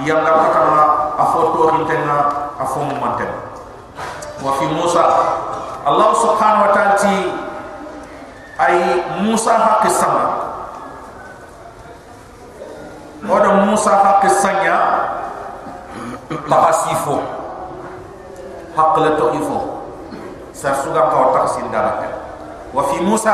[0.00, 0.82] yang ga katama
[1.20, 2.16] afoto hintenga
[2.56, 3.28] afom manten
[4.40, 5.04] wa fi musa
[5.84, 7.16] allah subhanahu wa ta'ala ti
[8.56, 8.76] ay
[9.20, 10.24] musa hak sama
[13.25, 14.77] Oda musa hak sanya
[16.49, 17.21] tahasifo
[18.77, 19.59] hakle to ifo
[20.53, 22.09] sa suga ka taksin dalaka
[22.73, 23.33] wa fi musa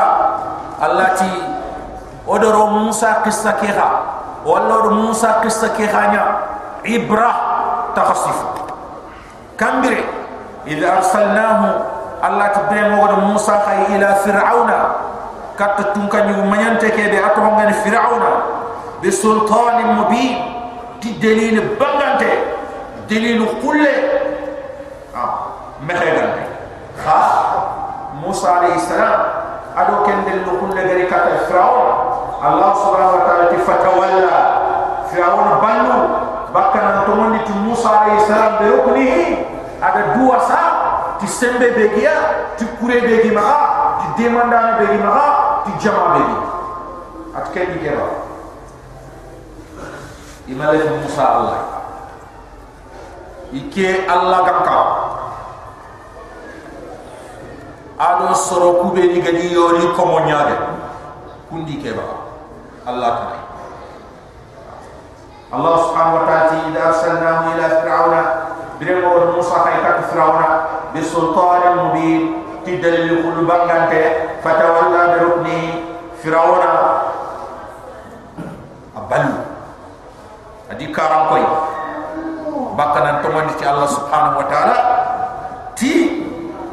[0.80, 1.32] allati
[2.26, 3.88] odoro musa qissa kiha
[4.46, 6.24] wala musa qissa kiha nya
[6.84, 7.30] ibra
[7.94, 8.38] takhsif
[9.56, 10.04] kambire
[10.66, 11.68] idha arsalnahu
[12.22, 14.80] allati bema wala musa khay ila fir'auna.
[15.52, 18.61] Kat tunkanyu manyante kebe ato ngani fir'auna
[19.02, 20.38] bi sultanin mubin
[21.02, 22.32] ti dalil bangante
[23.10, 23.94] dalil kulle
[25.10, 25.32] ah
[25.82, 26.46] mehegan
[27.02, 27.20] ha
[28.22, 29.18] musa alayhi salam
[29.74, 31.90] ado kendel no kulle gari kata firaun
[32.38, 34.38] allah subhanahu wa ta'ala ti fatawalla
[35.10, 35.98] firaun bannu
[36.54, 39.26] bakana to mondi ti musa alayhi salam be ruknihi
[39.82, 40.60] ada dua sa
[41.18, 42.14] ti sembe begia
[42.54, 43.42] ti kure begi ma
[43.98, 45.26] ti demanda begi ma
[45.66, 46.38] ti jama begi
[47.34, 48.31] at kendi gera
[50.50, 51.60] imale musa allah
[53.54, 54.78] ike allah gamka
[57.98, 60.56] ado soro kube ni gadi yori ko mo nyaade
[61.46, 62.06] kundi ke ba
[62.90, 63.26] allah ta
[65.52, 68.20] allah subhanahu wa ta'ala ida arsalnahu ila fir'auna
[68.82, 70.48] bire mo musa kay kat fir'auna
[70.90, 72.20] bi sultanin mubin
[72.66, 74.02] tidal bangante
[74.42, 75.58] fatawalla bi rukni
[76.18, 76.72] fir'auna.
[78.96, 79.51] Abalu
[80.72, 81.44] adi karam koy
[82.80, 84.76] bakanan to mandi ci allah subhanahu wa ta'ala
[85.76, 85.92] ti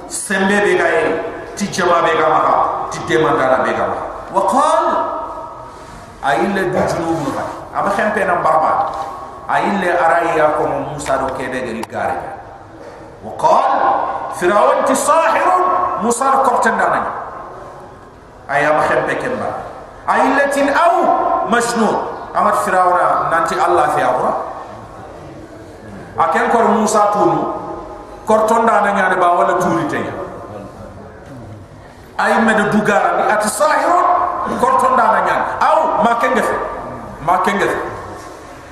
[0.08, 1.04] sembe be ga e
[1.60, 2.40] ti jama be ga ma
[2.88, 4.00] ti demanda be ga ma
[4.32, 4.86] wa qal
[6.24, 7.44] ayilla du junub no
[7.76, 8.72] aba xempe na barba
[9.52, 10.64] ayilla araya ko
[10.96, 12.16] musa do ke be gari gare
[13.20, 13.72] wa qal
[14.40, 15.44] fir'aun ti sahir
[16.00, 17.02] musa ko tanda na
[18.48, 19.52] ay aba xempe ken ba
[20.08, 20.94] ayilla tin aw
[21.52, 24.32] majnun amat fir'auna nanti allah fi awra
[26.20, 27.40] aken ko musa tunu
[28.30, 30.06] kortonda na nyaade ba wala turi tay
[32.20, 34.08] ay med dugara ni at sahirun
[34.60, 36.56] kortonda na nyaan aw ma kenge fe
[37.26, 37.80] ma kenge fe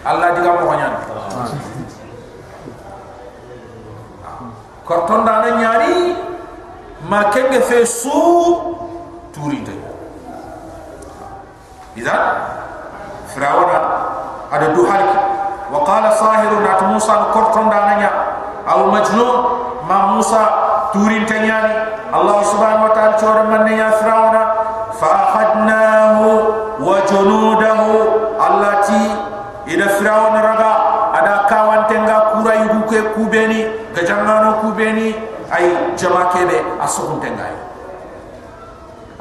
[0.06, 0.96] allah diga mo nyaan
[4.86, 5.96] kortonda na nyaari
[7.10, 8.20] ma kenge fe su
[9.34, 9.80] turi tay
[11.98, 12.22] idan
[13.38, 13.78] firawna
[14.50, 15.20] ada du halki
[15.70, 18.18] wa qala sahirun at musa kortonda na nyaan
[18.66, 19.38] aw majnun
[19.86, 20.42] ma musa
[20.90, 24.42] turin tanyani allah subhanahu wa ta'ala chora manne ya fir'auna
[24.98, 26.26] fa akhadnahu
[26.82, 28.26] wa junudahu.
[28.38, 29.04] Allati
[29.70, 30.72] ila fir'auna raga
[31.14, 35.14] ada kawan tenga kura yugu ke kubeni gajangano kubeni
[35.54, 37.50] ay jama kebe asukun tenga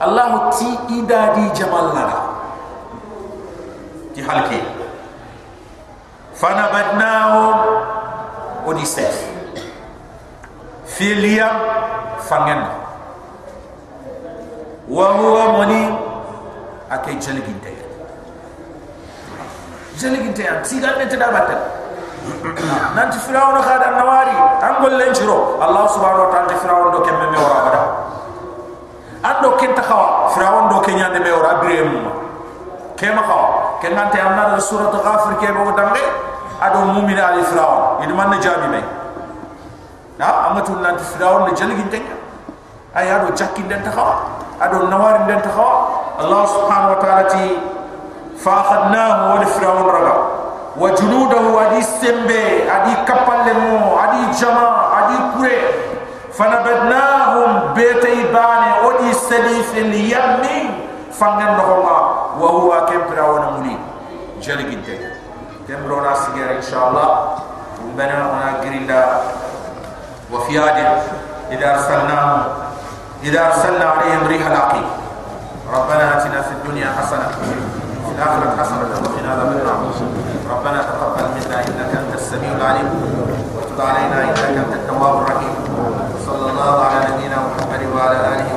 [0.00, 0.68] allah ti
[1.00, 2.25] idadi jamal laga
[4.16, 4.56] ti halki
[6.40, 7.40] fanabadnahu
[8.64, 9.12] odisef
[10.88, 11.52] filia
[12.24, 12.64] fangen
[14.88, 15.92] wa huwa mani
[16.90, 17.76] ake jaliginte
[20.00, 21.56] jaliginte an sigal ne tada batta
[22.96, 27.60] nanti firawna khada nawari angol lenchiro allah subhanahu wa ta'ala firawna do kemme me wara
[27.68, 27.82] bada
[29.28, 31.92] ando kenta khawa firawna do kenya me wara birem
[32.96, 33.20] kema
[33.82, 36.06] كن أنت أمنا السورة غافر كي بعو دمغي
[36.62, 38.82] أدو مؤمن على فرعون إدمان نجابي مي
[40.18, 42.02] نا أما تقول أنت فرعون نجلي جنتك
[42.96, 44.14] أي أدو جاكي دنت خوا
[44.62, 45.72] أدو نوار دنت خوا
[46.20, 47.58] الله سبحانه وتعالى تي
[48.44, 50.16] فأخذناه ولفرعون رجع
[50.76, 52.30] وجنوده أدي سبب
[52.76, 55.62] أدي كبل لمو أدي جما أدي كره
[56.32, 60.80] فنبذناهم بيت إبانه أدي سليف اليمين
[61.12, 63.76] فنعندهما وهو كم براونا مولي
[64.42, 64.96] جل جدا.
[65.68, 67.08] كم برونا سجارة إن شاء الله.
[67.84, 69.20] ومنا هنا جريلا
[70.32, 70.98] وفي آدم
[71.50, 72.46] إذا أرسلنا
[73.22, 74.82] إذا أرسلنا عليهم ريح لقي
[75.74, 77.28] ربنا أتنا في الدنيا حسنة.
[78.06, 78.88] في الآخرة حسنة.
[79.02, 79.78] وقنا عذاب النار.
[80.50, 82.88] ربنا تقبل منا إنك أنت السميع العليم.
[83.56, 85.54] وتب علينا إنك أنت التواب الرحيم.
[86.26, 88.48] صلى الله على نبينا محمد وعلى آله